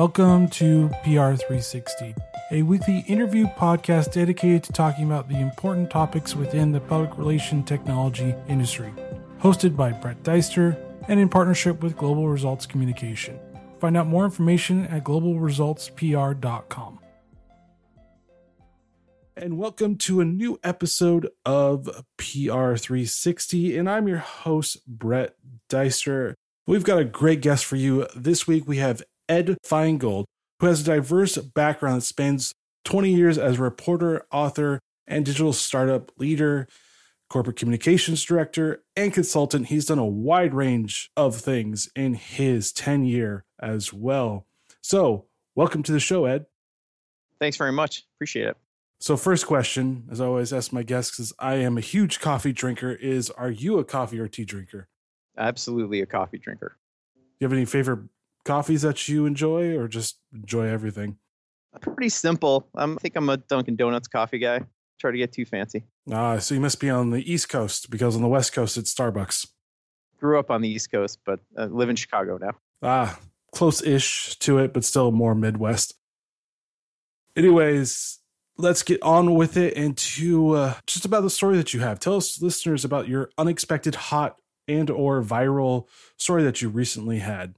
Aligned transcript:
Welcome 0.00 0.48
to 0.52 0.88
PR360, 1.04 2.16
a 2.52 2.62
weekly 2.62 3.00
interview 3.00 3.44
podcast 3.44 4.14
dedicated 4.14 4.62
to 4.62 4.72
talking 4.72 5.04
about 5.04 5.28
the 5.28 5.38
important 5.38 5.90
topics 5.90 6.34
within 6.34 6.72
the 6.72 6.80
public 6.80 7.18
relation 7.18 7.62
technology 7.62 8.34
industry. 8.48 8.94
Hosted 9.42 9.76
by 9.76 9.92
Brett 9.92 10.22
Deister 10.22 10.74
and 11.08 11.20
in 11.20 11.28
partnership 11.28 11.82
with 11.82 11.98
Global 11.98 12.30
Results 12.30 12.64
Communication. 12.64 13.38
Find 13.78 13.94
out 13.94 14.06
more 14.06 14.24
information 14.24 14.86
at 14.86 15.04
globalresultspr.com. 15.04 16.98
And 19.36 19.58
welcome 19.58 19.96
to 19.96 20.22
a 20.22 20.24
new 20.24 20.58
episode 20.64 21.28
of 21.44 22.04
PR360. 22.16 23.78
And 23.78 23.90
I'm 23.90 24.08
your 24.08 24.16
host, 24.16 24.78
Brett 24.86 25.34
Deister. 25.68 26.36
We've 26.66 26.84
got 26.84 27.00
a 27.00 27.04
great 27.04 27.42
guest 27.42 27.66
for 27.66 27.76
you. 27.76 28.06
This 28.16 28.46
week 28.46 28.66
we 28.66 28.78
have 28.78 29.02
Ed 29.30 29.56
Feingold, 29.64 30.24
who 30.58 30.66
has 30.66 30.80
a 30.82 30.84
diverse 30.84 31.38
background 31.38 31.98
that 31.98 32.04
spans 32.04 32.52
20 32.84 33.14
years 33.14 33.38
as 33.38 33.58
a 33.58 33.62
reporter, 33.62 34.26
author, 34.32 34.80
and 35.06 35.24
digital 35.24 35.52
startup 35.52 36.10
leader, 36.18 36.66
corporate 37.28 37.56
communications 37.56 38.24
director, 38.24 38.82
and 38.96 39.14
consultant. 39.14 39.68
He's 39.68 39.86
done 39.86 40.00
a 40.00 40.04
wide 40.04 40.52
range 40.52 41.10
of 41.16 41.36
things 41.36 41.88
in 41.94 42.14
his 42.14 42.72
tenure 42.72 43.44
as 43.60 43.92
well. 43.92 44.46
So, 44.82 45.26
welcome 45.54 45.84
to 45.84 45.92
the 45.92 46.00
show, 46.00 46.24
Ed. 46.24 46.46
Thanks 47.38 47.56
very 47.56 47.72
much. 47.72 48.04
Appreciate 48.16 48.48
it. 48.48 48.56
So, 48.98 49.16
first 49.16 49.46
question, 49.46 50.08
as 50.10 50.20
I 50.20 50.26
always 50.26 50.52
ask 50.52 50.72
my 50.72 50.82
guests, 50.82 51.12
because 51.12 51.32
I 51.38 51.54
am 51.54 51.78
a 51.78 51.82
huge 51.82 52.18
coffee 52.18 52.52
drinker, 52.52 52.90
is 52.90 53.30
Are 53.30 53.50
you 53.50 53.78
a 53.78 53.84
coffee 53.84 54.18
or 54.18 54.26
tea 54.26 54.44
drinker? 54.44 54.88
Absolutely 55.38 56.00
a 56.00 56.06
coffee 56.06 56.38
drinker. 56.38 56.76
Do 57.14 57.20
you 57.38 57.44
have 57.44 57.52
any 57.52 57.64
favorite 57.64 58.08
coffees 58.44 58.82
that 58.82 59.08
you 59.08 59.26
enjoy 59.26 59.76
or 59.76 59.88
just 59.88 60.18
enjoy 60.32 60.66
everything? 60.66 61.16
Pretty 61.80 62.08
simple. 62.08 62.68
Um, 62.74 62.96
I 62.98 63.00
think 63.00 63.16
I'm 63.16 63.28
a 63.28 63.36
Dunkin' 63.36 63.76
Donuts 63.76 64.08
coffee 64.08 64.38
guy. 64.38 64.60
Try 64.98 65.12
to 65.12 65.18
get 65.18 65.32
too 65.32 65.44
fancy. 65.44 65.84
Ah, 66.12 66.38
so 66.38 66.54
you 66.54 66.60
must 66.60 66.80
be 66.80 66.90
on 66.90 67.10
the 67.10 67.32
East 67.32 67.48
Coast 67.48 67.90
because 67.90 68.16
on 68.16 68.22
the 68.22 68.28
West 68.28 68.52
Coast 68.52 68.76
it's 68.76 68.92
Starbucks. 68.92 69.46
Grew 70.18 70.38
up 70.38 70.50
on 70.50 70.60
the 70.60 70.68
East 70.68 70.90
Coast, 70.90 71.20
but 71.24 71.40
uh, 71.56 71.66
live 71.66 71.88
in 71.88 71.96
Chicago 71.96 72.38
now. 72.38 72.52
Ah, 72.82 73.18
close 73.52 73.82
ish 73.82 74.36
to 74.40 74.58
it, 74.58 74.74
but 74.74 74.84
still 74.84 75.10
more 75.12 75.34
Midwest. 75.34 75.94
Anyways, 77.36 78.18
let's 78.58 78.82
get 78.82 79.02
on 79.02 79.34
with 79.34 79.56
it 79.56 79.76
and 79.76 79.96
to 79.96 80.52
uh, 80.52 80.74
just 80.86 81.04
about 81.04 81.22
the 81.22 81.30
story 81.30 81.56
that 81.56 81.72
you 81.72 81.80
have. 81.80 81.98
Tell 82.00 82.16
us, 82.16 82.42
listeners, 82.42 82.84
about 82.84 83.08
your 83.08 83.30
unexpected 83.38 83.94
hot 83.94 84.36
and 84.68 84.90
or 84.90 85.22
viral 85.22 85.86
story 86.16 86.42
that 86.42 86.60
you 86.60 86.68
recently 86.68 87.20
had. 87.20 87.54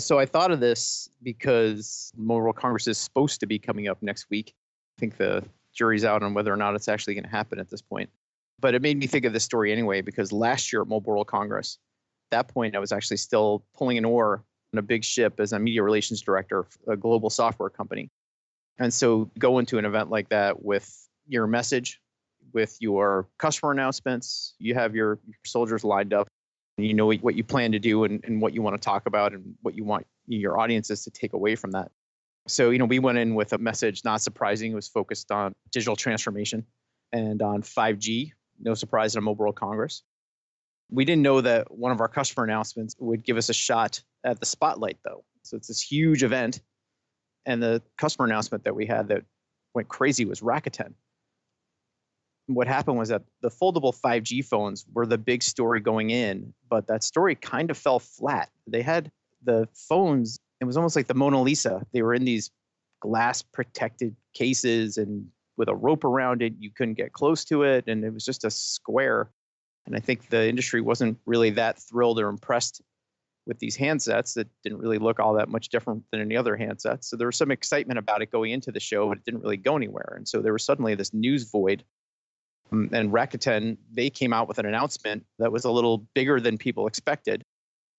So 0.00 0.18
I 0.18 0.26
thought 0.26 0.52
of 0.52 0.60
this 0.60 1.10
because 1.22 2.12
Mobile 2.16 2.42
World 2.42 2.56
Congress 2.56 2.86
is 2.86 2.98
supposed 2.98 3.40
to 3.40 3.46
be 3.46 3.58
coming 3.58 3.88
up 3.88 4.00
next 4.00 4.30
week. 4.30 4.54
I 4.96 5.00
think 5.00 5.16
the 5.16 5.44
jury's 5.74 6.04
out 6.04 6.22
on 6.22 6.34
whether 6.34 6.52
or 6.52 6.56
not 6.56 6.76
it's 6.76 6.88
actually 6.88 7.14
going 7.14 7.24
to 7.24 7.30
happen 7.30 7.58
at 7.58 7.68
this 7.68 7.82
point. 7.82 8.08
But 8.60 8.74
it 8.74 8.82
made 8.82 8.96
me 8.96 9.08
think 9.08 9.24
of 9.24 9.32
this 9.32 9.44
story 9.44 9.72
anyway 9.72 10.00
because 10.00 10.32
last 10.32 10.72
year 10.72 10.82
at 10.82 10.88
Mobile 10.88 11.12
World 11.12 11.26
Congress, 11.26 11.78
at 12.30 12.36
that 12.36 12.48
point 12.48 12.76
I 12.76 12.78
was 12.78 12.92
actually 12.92 13.16
still 13.16 13.64
pulling 13.76 13.98
an 13.98 14.04
oar 14.04 14.44
on 14.72 14.78
a 14.78 14.82
big 14.82 15.02
ship 15.02 15.40
as 15.40 15.52
a 15.52 15.58
media 15.58 15.82
relations 15.82 16.20
director 16.20 16.66
a 16.86 16.96
global 16.96 17.30
software 17.30 17.70
company. 17.70 18.08
And 18.78 18.94
so 18.94 19.28
go 19.38 19.58
into 19.58 19.78
an 19.78 19.84
event 19.84 20.10
like 20.10 20.28
that 20.28 20.62
with 20.62 21.08
your 21.26 21.48
message, 21.48 22.00
with 22.52 22.76
your 22.78 23.26
customer 23.38 23.72
announcements, 23.72 24.54
you 24.58 24.74
have 24.74 24.94
your 24.94 25.18
soldiers 25.44 25.82
lined 25.82 26.14
up 26.14 26.28
you 26.78 26.94
know 26.94 27.06
what 27.06 27.34
you 27.34 27.44
plan 27.44 27.72
to 27.72 27.78
do 27.78 28.04
and, 28.04 28.24
and 28.24 28.40
what 28.40 28.54
you 28.54 28.62
want 28.62 28.80
to 28.80 28.84
talk 28.84 29.06
about 29.06 29.32
and 29.32 29.54
what 29.62 29.74
you 29.74 29.84
want 29.84 30.06
your 30.26 30.58
audiences 30.58 31.04
to 31.04 31.10
take 31.10 31.32
away 31.32 31.56
from 31.56 31.72
that. 31.72 31.90
So, 32.46 32.70
you 32.70 32.78
know, 32.78 32.84
we 32.84 32.98
went 32.98 33.18
in 33.18 33.34
with 33.34 33.52
a 33.52 33.58
message, 33.58 34.04
not 34.04 34.22
surprising, 34.22 34.72
it 34.72 34.74
was 34.74 34.88
focused 34.88 35.30
on 35.30 35.54
digital 35.70 35.96
transformation 35.96 36.64
and 37.12 37.42
on 37.42 37.62
5G. 37.62 38.32
No 38.60 38.74
surprise 38.74 39.14
at 39.14 39.18
a 39.18 39.22
Mobile 39.22 39.44
World 39.44 39.56
Congress. 39.56 40.02
We 40.90 41.04
didn't 41.04 41.22
know 41.22 41.40
that 41.42 41.70
one 41.70 41.92
of 41.92 42.00
our 42.00 42.08
customer 42.08 42.44
announcements 42.44 42.94
would 42.98 43.24
give 43.24 43.36
us 43.36 43.50
a 43.50 43.54
shot 43.54 44.02
at 44.24 44.40
the 44.40 44.46
spotlight, 44.46 44.98
though. 45.04 45.24
So 45.42 45.56
it's 45.56 45.68
this 45.68 45.80
huge 45.80 46.22
event. 46.22 46.60
And 47.44 47.62
the 47.62 47.82
customer 47.98 48.26
announcement 48.26 48.64
that 48.64 48.74
we 48.74 48.86
had 48.86 49.08
that 49.08 49.24
went 49.74 49.88
crazy 49.88 50.24
was 50.24 50.40
Rakuten 50.40 50.94
what 52.48 52.66
happened 52.66 52.98
was 52.98 53.10
that 53.10 53.22
the 53.42 53.50
foldable 53.50 53.94
5G 53.94 54.44
phones 54.44 54.86
were 54.92 55.06
the 55.06 55.18
big 55.18 55.42
story 55.42 55.80
going 55.80 56.10
in, 56.10 56.52
but 56.68 56.86
that 56.88 57.04
story 57.04 57.34
kind 57.34 57.70
of 57.70 57.76
fell 57.76 57.98
flat. 57.98 58.50
They 58.66 58.82
had 58.82 59.10
the 59.44 59.68
phones, 59.74 60.40
it 60.60 60.64
was 60.64 60.76
almost 60.76 60.96
like 60.96 61.06
the 61.06 61.14
Mona 61.14 61.40
Lisa. 61.42 61.86
They 61.92 62.02
were 62.02 62.14
in 62.14 62.24
these 62.24 62.50
glass 63.00 63.42
protected 63.42 64.16
cases 64.34 64.96
and 64.96 65.26
with 65.58 65.68
a 65.68 65.74
rope 65.74 66.04
around 66.04 66.40
it, 66.40 66.54
you 66.58 66.70
couldn't 66.70 66.94
get 66.94 67.12
close 67.12 67.44
to 67.46 67.64
it, 67.64 67.88
and 67.88 68.04
it 68.04 68.14
was 68.14 68.24
just 68.24 68.44
a 68.44 68.50
square. 68.50 69.28
And 69.86 69.96
I 69.96 69.98
think 69.98 70.28
the 70.28 70.48
industry 70.48 70.80
wasn't 70.80 71.18
really 71.26 71.50
that 71.50 71.78
thrilled 71.80 72.20
or 72.20 72.28
impressed 72.28 72.80
with 73.44 73.58
these 73.58 73.76
handsets 73.76 74.34
that 74.34 74.46
didn't 74.62 74.78
really 74.78 74.98
look 74.98 75.18
all 75.18 75.34
that 75.34 75.48
much 75.48 75.70
different 75.70 76.04
than 76.12 76.20
any 76.20 76.36
other 76.36 76.56
handsets. 76.56 77.04
So 77.04 77.16
there 77.16 77.26
was 77.26 77.36
some 77.36 77.50
excitement 77.50 77.98
about 77.98 78.22
it 78.22 78.30
going 78.30 78.52
into 78.52 78.70
the 78.70 78.78
show, 78.78 79.08
but 79.08 79.18
it 79.18 79.24
didn't 79.24 79.40
really 79.40 79.56
go 79.56 79.76
anywhere. 79.76 80.14
And 80.16 80.28
so 80.28 80.40
there 80.40 80.52
was 80.52 80.64
suddenly 80.64 80.94
this 80.94 81.12
news 81.12 81.50
void 81.50 81.82
Um, 82.72 82.90
and 82.92 83.10
Rakuten, 83.12 83.76
they 83.92 84.10
came 84.10 84.32
out 84.32 84.48
with 84.48 84.58
an 84.58 84.66
announcement 84.66 85.24
that 85.38 85.52
was 85.52 85.64
a 85.64 85.70
little 85.70 85.98
bigger 86.14 86.40
than 86.40 86.58
people 86.58 86.86
expected, 86.86 87.44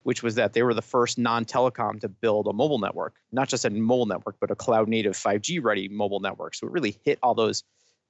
which 0.04 0.24
was 0.24 0.36
that 0.36 0.54
they 0.54 0.64
were 0.64 0.74
the 0.74 0.82
first 0.82 1.18
non 1.18 1.46
telecom 1.46 2.00
to 2.02 2.10
build 2.10 2.48
a 2.48 2.54
mobile 2.54 2.80
network, 2.80 3.16
not 3.32 3.48
just 3.48 3.66
a 3.66 3.70
mobile 3.70 4.06
network, 4.06 4.36
but 4.40 4.52
a 4.52 4.56
cloud 4.56 4.88
native 4.88 5.14
5G 5.14 5.64
ready 5.64 5.88
mobile 5.88 6.20
network. 6.20 6.56
So 6.56 6.68
it 6.68 6.74
really 6.74 6.98
hit 7.04 7.20
all 7.24 7.36
those 7.36 7.64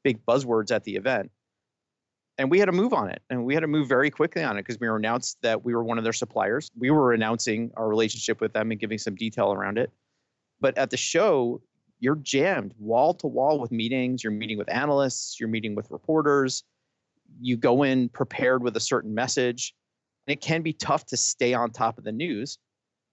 big 0.04 0.26
buzzwords 0.26 0.72
at 0.72 0.84
the 0.84 0.96
event. 0.96 1.32
And 2.38 2.50
we 2.50 2.60
had 2.60 2.68
to 2.68 2.72
move 2.72 2.94
on 2.94 3.10
it. 3.10 3.22
And 3.30 3.44
we 3.44 3.54
had 3.54 3.62
to 3.62 3.68
move 3.68 3.90
very 3.90 4.10
quickly 4.10 4.44
on 4.44 4.58
it 4.58 4.62
because 4.62 4.80
we 4.80 4.88
were 4.88 4.96
announced 4.96 5.38
that 5.42 5.66
we 5.66 5.76
were 5.76 5.84
one 5.84 5.98
of 5.98 6.06
their 6.06 6.14
suppliers. 6.14 6.72
We 6.78 6.90
were 6.90 7.12
announcing 7.12 7.72
our 7.76 7.88
relationship 7.88 8.40
with 8.40 8.54
them 8.54 8.72
and 8.72 8.80
giving 8.80 8.98
some 8.98 9.16
detail 9.16 9.52
around 9.52 9.78
it. 9.78 9.92
But 10.62 10.78
at 10.78 10.90
the 10.90 10.98
show, 10.98 11.62
you're 12.00 12.16
jammed 12.16 12.74
wall 12.80 13.14
to 13.16 13.28
wall 13.28 13.60
with 13.60 13.72
meetings. 13.72 14.24
You're 14.24 14.32
meeting 14.32 14.58
with 14.58 14.70
analysts, 14.70 15.40
you're 15.40 15.50
meeting 15.50 15.76
with 15.76 15.92
reporters. 15.92 16.64
You 17.42 17.58
go 17.58 17.84
in 17.84 18.10
prepared 18.10 18.64
with 18.64 18.76
a 18.78 18.80
certain 18.80 19.14
message. 19.14 19.74
And 20.26 20.34
it 20.34 20.42
can 20.42 20.62
be 20.62 20.74
tough 20.74 21.06
to 21.08 21.18
stay 21.18 21.54
on 21.54 21.72
top 21.72 21.98
of 21.98 22.04
the 22.04 22.12
news, 22.12 22.58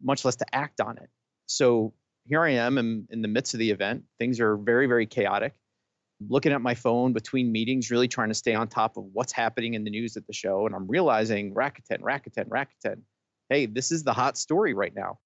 much 0.03 0.25
less 0.25 0.37
to 0.37 0.55
act 0.55 0.81
on 0.81 0.99
it. 0.99 1.09
So 1.47 1.95
here 2.27 2.43
I 2.43 2.51
am 2.51 2.79
in, 2.79 3.07
in 3.11 3.23
the 3.23 3.29
midst 3.29 3.55
of 3.55 3.61
the 3.61 3.71
event. 3.71 4.05
Things 4.19 4.41
are 4.41 4.57
very, 4.57 4.87
very 4.87 5.07
chaotic. 5.07 5.55
looking 6.29 6.53
at 6.53 6.63
my 6.63 6.75
phone 6.75 7.13
between 7.13 7.53
meetings, 7.53 7.91
really 7.91 8.09
trying 8.09 8.29
to 8.29 8.35
stay 8.35 8.55
on 8.55 8.69
top 8.69 8.97
of 8.97 9.05
what's 9.13 9.33
happening 9.33 9.75
in 9.75 9.85
the 9.85 9.91
news 9.91 10.17
at 10.17 10.27
the 10.27 10.33
show. 10.33 10.67
And 10.67 10.75
I'm 10.75 10.87
realizing 10.87 11.55
Rakuten, 11.55 12.01
Rakuten, 12.01 12.49
Rakuten. 12.49 13.03
Hey, 13.51 13.67
this 13.67 13.93
is 13.93 14.03
the 14.03 14.13
hot 14.13 14.37
story 14.39 14.75
right 14.75 14.95
now 14.95 15.19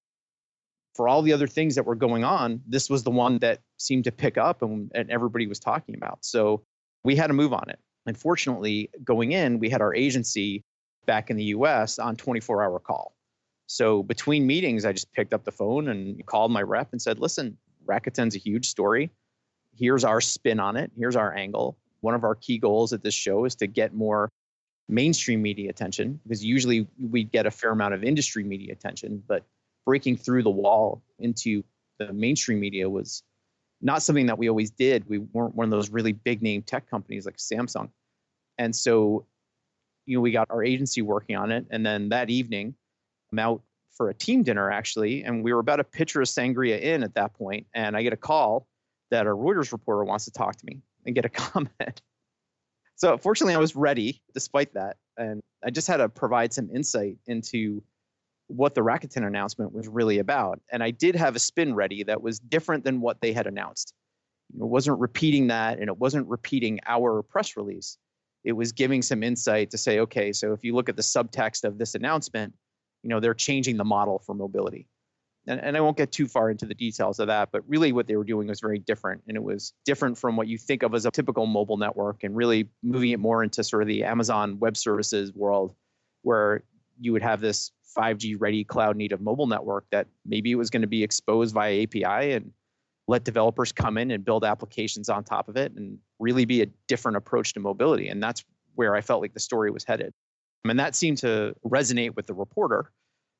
for 0.95 1.07
all 1.07 1.21
the 1.21 1.33
other 1.33 1.47
things 1.47 1.75
that 1.75 1.85
were 1.85 1.95
going 1.95 2.23
on, 2.23 2.61
this 2.67 2.89
was 2.89 3.03
the 3.03 3.11
one 3.11 3.39
that 3.39 3.59
seemed 3.77 4.03
to 4.05 4.11
pick 4.11 4.37
up 4.37 4.61
and, 4.61 4.91
and 4.93 5.09
everybody 5.09 5.47
was 5.47 5.59
talking 5.59 5.95
about. 5.95 6.19
So 6.21 6.63
we 7.03 7.15
had 7.15 7.27
to 7.27 7.33
move 7.33 7.53
on 7.53 7.69
it. 7.69 7.79
Unfortunately, 8.05 8.89
going 9.03 9.31
in, 9.31 9.59
we 9.59 9.69
had 9.69 9.81
our 9.81 9.93
agency 9.93 10.63
back 11.05 11.29
in 11.29 11.37
the 11.37 11.45
US 11.45 11.99
on 11.99 12.15
24 12.15 12.63
hour 12.63 12.79
call. 12.79 13.13
So 13.67 14.03
between 14.03 14.45
meetings, 14.45 14.83
I 14.85 14.91
just 14.91 15.11
picked 15.13 15.33
up 15.33 15.45
the 15.45 15.51
phone 15.51 15.87
and 15.87 16.25
called 16.25 16.51
my 16.51 16.61
rep 16.61 16.89
and 16.91 17.01
said, 17.01 17.19
listen, 17.19 17.57
Rakuten's 17.85 18.35
a 18.35 18.39
huge 18.39 18.67
story. 18.67 19.11
Here's 19.73 20.03
our 20.03 20.19
spin 20.19 20.59
on 20.59 20.75
it. 20.75 20.91
Here's 20.97 21.15
our 21.15 21.33
angle. 21.33 21.77
One 22.01 22.13
of 22.13 22.23
our 22.23 22.35
key 22.35 22.57
goals 22.57 22.91
at 22.91 23.03
this 23.03 23.13
show 23.13 23.45
is 23.45 23.55
to 23.55 23.67
get 23.67 23.93
more 23.93 24.29
mainstream 24.89 25.41
media 25.41 25.69
attention 25.69 26.19
because 26.23 26.43
usually 26.43 26.85
we 26.99 27.23
get 27.23 27.45
a 27.45 27.51
fair 27.51 27.71
amount 27.71 27.93
of 27.93 28.03
industry 28.03 28.43
media 28.43 28.73
attention, 28.73 29.23
but 29.25 29.45
breaking 29.85 30.17
through 30.17 30.43
the 30.43 30.49
wall 30.49 31.03
into 31.19 31.63
the 31.99 32.13
mainstream 32.13 32.59
media 32.59 32.89
was 32.89 33.23
not 33.81 34.03
something 34.03 34.27
that 34.27 34.37
we 34.37 34.49
always 34.49 34.71
did. 34.71 35.07
We 35.09 35.19
weren't 35.19 35.55
one 35.55 35.65
of 35.65 35.71
those 35.71 35.89
really 35.89 36.13
big 36.13 36.41
name 36.41 36.61
tech 36.61 36.89
companies 36.89 37.25
like 37.25 37.37
Samsung. 37.37 37.89
And 38.57 38.75
so, 38.75 39.25
you 40.05 40.17
know, 40.17 40.21
we 40.21 40.31
got 40.31 40.49
our 40.51 40.63
agency 40.63 41.01
working 41.01 41.35
on 41.35 41.51
it. 41.51 41.65
And 41.71 41.85
then 41.85 42.09
that 42.09 42.29
evening, 42.29 42.75
I'm 43.31 43.39
out 43.39 43.61
for 43.95 44.09
a 44.09 44.13
team 44.13 44.43
dinner 44.43 44.71
actually. 44.71 45.23
And 45.23 45.43
we 45.43 45.53
were 45.53 45.59
about 45.59 45.79
a 45.79 45.83
pitcher 45.83 46.21
of 46.21 46.27
sangria 46.27 46.79
in 46.79 47.03
at 47.03 47.15
that 47.15 47.33
point, 47.33 47.67
And 47.73 47.97
I 47.97 48.03
get 48.03 48.13
a 48.13 48.17
call 48.17 48.67
that 49.09 49.27
a 49.27 49.29
Reuters 49.29 49.71
reporter 49.71 50.03
wants 50.03 50.25
to 50.25 50.31
talk 50.31 50.55
to 50.55 50.65
me 50.65 50.81
and 51.05 51.15
get 51.15 51.25
a 51.25 51.29
comment. 51.29 52.01
So 52.95 53.17
fortunately, 53.17 53.55
I 53.55 53.59
was 53.59 53.75
ready 53.75 54.21
despite 54.33 54.73
that. 54.75 54.97
And 55.17 55.41
I 55.63 55.69
just 55.71 55.87
had 55.87 55.97
to 55.97 56.09
provide 56.09 56.53
some 56.53 56.69
insight 56.73 57.17
into 57.25 57.83
what 58.51 58.75
the 58.75 58.81
Rakuten 58.81 59.25
announcement 59.25 59.73
was 59.73 59.87
really 59.87 60.19
about. 60.19 60.59
And 60.71 60.83
I 60.83 60.91
did 60.91 61.15
have 61.15 61.35
a 61.35 61.39
spin 61.39 61.73
ready 61.73 62.03
that 62.03 62.21
was 62.21 62.39
different 62.39 62.83
than 62.83 63.01
what 63.01 63.21
they 63.21 63.31
had 63.33 63.47
announced. 63.47 63.93
It 64.53 64.67
wasn't 64.67 64.99
repeating 64.99 65.47
that 65.47 65.79
and 65.79 65.87
it 65.87 65.97
wasn't 65.97 66.27
repeating 66.27 66.79
our 66.85 67.23
press 67.23 67.55
release. 67.55 67.97
It 68.43 68.51
was 68.51 68.71
giving 68.71 69.01
some 69.01 69.23
insight 69.23 69.71
to 69.71 69.77
say, 69.77 69.99
okay, 69.99 70.33
so 70.33 70.51
if 70.51 70.63
you 70.63 70.75
look 70.75 70.89
at 70.89 70.97
the 70.97 71.01
subtext 71.01 71.63
of 71.63 71.77
this 71.77 71.95
announcement, 71.95 72.53
you 73.03 73.09
know, 73.09 73.19
they're 73.19 73.33
changing 73.33 73.77
the 73.77 73.85
model 73.85 74.19
for 74.19 74.35
mobility. 74.35 74.87
and, 75.47 75.59
and 75.59 75.75
I 75.75 75.81
won't 75.81 75.97
get 75.97 76.11
too 76.11 76.27
far 76.27 76.49
into 76.51 76.65
the 76.65 76.75
details 76.75 77.19
of 77.19 77.27
that, 77.27 77.49
but 77.51 77.63
really 77.67 77.91
what 77.91 78.07
they 78.07 78.15
were 78.15 78.23
doing 78.23 78.47
was 78.47 78.59
very 78.59 78.79
different. 78.79 79.21
And 79.27 79.35
it 79.35 79.43
was 79.43 79.73
different 79.85 80.17
from 80.17 80.35
what 80.35 80.47
you 80.47 80.57
think 80.57 80.83
of 80.83 80.93
as 80.93 81.05
a 81.05 81.11
typical 81.11 81.45
mobile 81.45 81.77
network 81.77 82.23
and 82.23 82.35
really 82.35 82.69
moving 82.83 83.11
it 83.11 83.19
more 83.19 83.43
into 83.43 83.63
sort 83.63 83.81
of 83.81 83.87
the 83.87 84.03
Amazon 84.03 84.59
Web 84.59 84.77
Services 84.77 85.33
world, 85.33 85.73
where 86.21 86.63
you 86.99 87.11
would 87.13 87.23
have 87.23 87.41
this 87.41 87.71
5G 87.97 88.35
ready 88.39 88.63
cloud 88.63 88.95
native 88.95 89.21
mobile 89.21 89.47
network 89.47 89.85
that 89.91 90.07
maybe 90.25 90.51
it 90.51 90.55
was 90.55 90.69
going 90.69 90.81
to 90.81 90.87
be 90.87 91.03
exposed 91.03 91.53
via 91.53 91.83
API 91.83 92.33
and 92.33 92.51
let 93.07 93.23
developers 93.23 93.71
come 93.71 93.97
in 93.97 94.11
and 94.11 94.23
build 94.23 94.45
applications 94.45 95.09
on 95.09 95.23
top 95.23 95.49
of 95.49 95.57
it 95.57 95.73
and 95.73 95.97
really 96.19 96.45
be 96.45 96.61
a 96.61 96.67
different 96.87 97.17
approach 97.17 97.53
to 97.53 97.59
mobility. 97.59 98.07
And 98.07 98.21
that's 98.21 98.43
where 98.75 98.95
I 98.95 99.01
felt 99.01 99.21
like 99.21 99.33
the 99.33 99.39
story 99.39 99.71
was 99.71 99.83
headed. 99.83 100.13
And 100.63 100.79
that 100.79 100.95
seemed 100.95 101.17
to 101.19 101.55
resonate 101.65 102.15
with 102.15 102.27
the 102.27 102.33
reporter. 102.33 102.91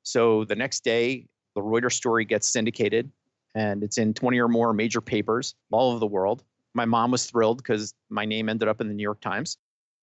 So 0.04 0.46
the 0.46 0.56
next 0.56 0.84
day, 0.84 1.28
the 1.56 1.62
Reuters 1.62 1.94
story 1.94 2.26
gets 2.26 2.50
syndicated 2.50 3.12
and 3.54 3.84
it's 3.84 3.98
in 3.98 4.14
20 4.14 4.40
or 4.40 4.48
more 4.48 4.74
major 4.74 5.02
papers 5.02 5.56
all 5.72 5.92
over 5.92 6.00
the 6.00 6.08
world. 6.08 6.44
My 6.74 6.86
mom 6.86 7.12
was 7.12 7.26
thrilled 7.26 7.58
because 7.58 7.94
my 8.10 8.26
name 8.26 8.50
ended 8.50 8.68
up 8.68 8.82
in 8.82 8.88
the 8.88 8.94
New 8.94 9.04
York 9.04 9.22
Times. 9.22 9.58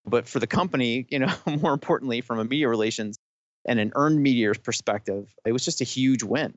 But 0.04 0.28
for 0.28 0.38
the 0.38 0.46
company, 0.46 1.06
you 1.10 1.18
know, 1.18 1.34
more 1.60 1.72
importantly, 1.72 2.20
from 2.20 2.38
a 2.38 2.44
media 2.44 2.68
relations 2.68 3.18
and 3.66 3.78
an 3.78 3.92
earned 3.94 4.22
media 4.22 4.52
perspective, 4.54 5.34
it 5.44 5.52
was 5.52 5.64
just 5.64 5.80
a 5.80 5.84
huge 5.84 6.22
win. 6.22 6.54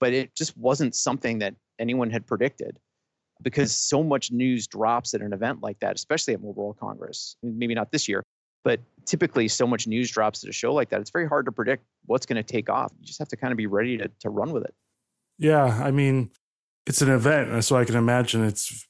But 0.00 0.12
it 0.12 0.34
just 0.34 0.56
wasn't 0.56 0.94
something 0.94 1.38
that 1.38 1.54
anyone 1.78 2.10
had 2.10 2.26
predicted 2.26 2.78
because 3.42 3.72
so 3.74 4.02
much 4.02 4.30
news 4.30 4.66
drops 4.66 5.14
at 5.14 5.20
an 5.20 5.32
event 5.32 5.62
like 5.62 5.78
that, 5.80 5.96
especially 5.96 6.34
at 6.34 6.40
Mobile 6.40 6.64
World 6.64 6.78
Congress. 6.78 7.36
Maybe 7.42 7.74
not 7.74 7.92
this 7.92 8.08
year, 8.08 8.22
but 8.64 8.80
typically 9.04 9.48
so 9.48 9.66
much 9.66 9.86
news 9.86 10.10
drops 10.10 10.44
at 10.44 10.50
a 10.50 10.52
show 10.52 10.72
like 10.72 10.90
that. 10.90 11.00
It's 11.00 11.10
very 11.10 11.28
hard 11.28 11.46
to 11.46 11.52
predict 11.52 11.84
what's 12.06 12.26
going 12.26 12.36
to 12.36 12.42
take 12.42 12.68
off. 12.68 12.92
You 12.98 13.06
just 13.06 13.18
have 13.18 13.28
to 13.28 13.36
kind 13.36 13.52
of 13.52 13.56
be 13.56 13.66
ready 13.66 13.98
to, 13.98 14.10
to 14.20 14.30
run 14.30 14.52
with 14.52 14.64
it. 14.64 14.74
Yeah. 15.38 15.64
I 15.64 15.90
mean, 15.90 16.30
it's 16.86 17.02
an 17.02 17.10
event. 17.10 17.64
So 17.64 17.76
I 17.76 17.84
can 17.84 17.96
imagine 17.96 18.44
it's 18.44 18.86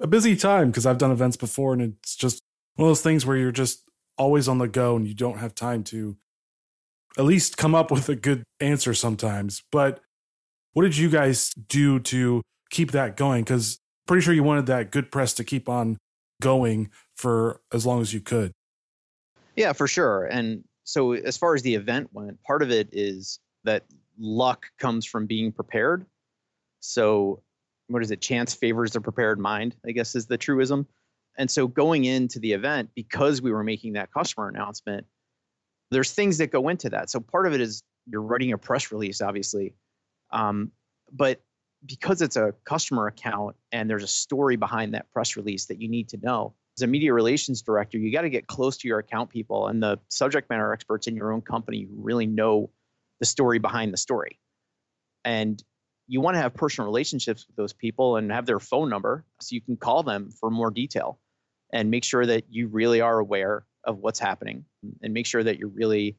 a 0.00 0.06
busy 0.06 0.36
time 0.36 0.70
because 0.70 0.86
I've 0.86 0.98
done 0.98 1.10
events 1.10 1.36
before 1.36 1.72
and 1.72 1.82
it's 1.82 2.16
just 2.16 2.42
one 2.76 2.86
of 2.86 2.90
those 2.90 3.02
things 3.02 3.26
where 3.26 3.36
you're 3.36 3.52
just 3.52 3.84
always 4.16 4.48
on 4.48 4.58
the 4.58 4.68
go 4.68 4.96
and 4.96 5.06
you 5.06 5.14
don't 5.14 5.38
have 5.38 5.54
time 5.54 5.84
to 5.84 6.16
at 7.18 7.24
least 7.24 7.56
come 7.56 7.74
up 7.74 7.90
with 7.90 8.08
a 8.08 8.16
good 8.16 8.44
answer 8.60 8.94
sometimes. 8.94 9.62
But 9.72 10.00
what 10.72 10.84
did 10.84 10.96
you 10.96 11.10
guys 11.10 11.50
do 11.68 11.98
to 12.00 12.42
keep 12.70 12.92
that 12.92 13.16
going? 13.16 13.42
Because 13.42 13.78
pretty 14.06 14.22
sure 14.22 14.32
you 14.32 14.44
wanted 14.44 14.66
that 14.66 14.90
good 14.92 15.10
press 15.10 15.34
to 15.34 15.44
keep 15.44 15.68
on 15.68 15.98
going 16.40 16.90
for 17.16 17.60
as 17.72 17.84
long 17.84 18.00
as 18.00 18.14
you 18.14 18.20
could. 18.20 18.52
Yeah, 19.56 19.72
for 19.72 19.88
sure. 19.88 20.24
And 20.26 20.62
so, 20.84 21.12
as 21.12 21.36
far 21.36 21.54
as 21.54 21.62
the 21.62 21.74
event 21.74 22.10
went, 22.12 22.40
part 22.44 22.62
of 22.62 22.70
it 22.70 22.88
is 22.92 23.40
that 23.64 23.84
luck 24.18 24.66
comes 24.78 25.04
from 25.04 25.26
being 25.26 25.50
prepared. 25.50 26.06
So, 26.80 27.42
what 27.88 28.02
is 28.02 28.12
it? 28.12 28.20
Chance 28.20 28.54
favors 28.54 28.92
the 28.92 29.00
prepared 29.00 29.40
mind, 29.40 29.74
I 29.84 29.90
guess 29.90 30.14
is 30.14 30.26
the 30.26 30.38
truism. 30.38 30.86
And 31.36 31.50
so, 31.50 31.66
going 31.66 32.04
into 32.04 32.38
the 32.38 32.52
event, 32.52 32.90
because 32.94 33.42
we 33.42 33.50
were 33.50 33.64
making 33.64 33.94
that 33.94 34.12
customer 34.12 34.48
announcement, 34.48 35.06
there's 35.90 36.12
things 36.12 36.38
that 36.38 36.50
go 36.50 36.68
into 36.68 36.90
that. 36.90 37.10
So, 37.10 37.20
part 37.20 37.46
of 37.46 37.54
it 37.54 37.60
is 37.60 37.82
you're 38.06 38.22
writing 38.22 38.52
a 38.52 38.58
press 38.58 38.90
release, 38.92 39.20
obviously. 39.20 39.74
Um, 40.30 40.72
but 41.12 41.40
because 41.86 42.22
it's 42.22 42.36
a 42.36 42.54
customer 42.64 43.06
account 43.06 43.56
and 43.72 43.88
there's 43.88 44.02
a 44.02 44.08
story 44.08 44.56
behind 44.56 44.94
that 44.94 45.10
press 45.12 45.36
release 45.36 45.66
that 45.66 45.80
you 45.80 45.88
need 45.88 46.08
to 46.10 46.18
know, 46.18 46.54
as 46.76 46.82
a 46.82 46.86
media 46.86 47.12
relations 47.12 47.62
director, 47.62 47.98
you 47.98 48.12
got 48.12 48.22
to 48.22 48.30
get 48.30 48.46
close 48.46 48.76
to 48.78 48.88
your 48.88 48.98
account 48.98 49.30
people 49.30 49.68
and 49.68 49.82
the 49.82 49.98
subject 50.08 50.50
matter 50.50 50.72
experts 50.72 51.06
in 51.06 51.16
your 51.16 51.32
own 51.32 51.40
company 51.40 51.88
who 51.88 52.02
really 52.02 52.26
know 52.26 52.70
the 53.20 53.26
story 53.26 53.58
behind 53.58 53.92
the 53.92 53.96
story. 53.96 54.38
And 55.24 55.62
you 56.06 56.20
want 56.20 56.36
to 56.36 56.40
have 56.40 56.54
personal 56.54 56.86
relationships 56.86 57.46
with 57.46 57.56
those 57.56 57.72
people 57.72 58.16
and 58.16 58.32
have 58.32 58.46
their 58.46 58.60
phone 58.60 58.88
number 58.88 59.24
so 59.40 59.54
you 59.54 59.60
can 59.60 59.76
call 59.76 60.02
them 60.02 60.30
for 60.30 60.50
more 60.50 60.70
detail 60.70 61.18
and 61.72 61.90
make 61.90 62.04
sure 62.04 62.24
that 62.24 62.44
you 62.48 62.68
really 62.68 63.00
are 63.00 63.18
aware 63.18 63.66
of 63.88 63.98
what's 63.98 64.20
happening 64.20 64.64
and 65.02 65.12
make 65.12 65.26
sure 65.26 65.42
that 65.42 65.58
you 65.58 65.66
really 65.68 66.16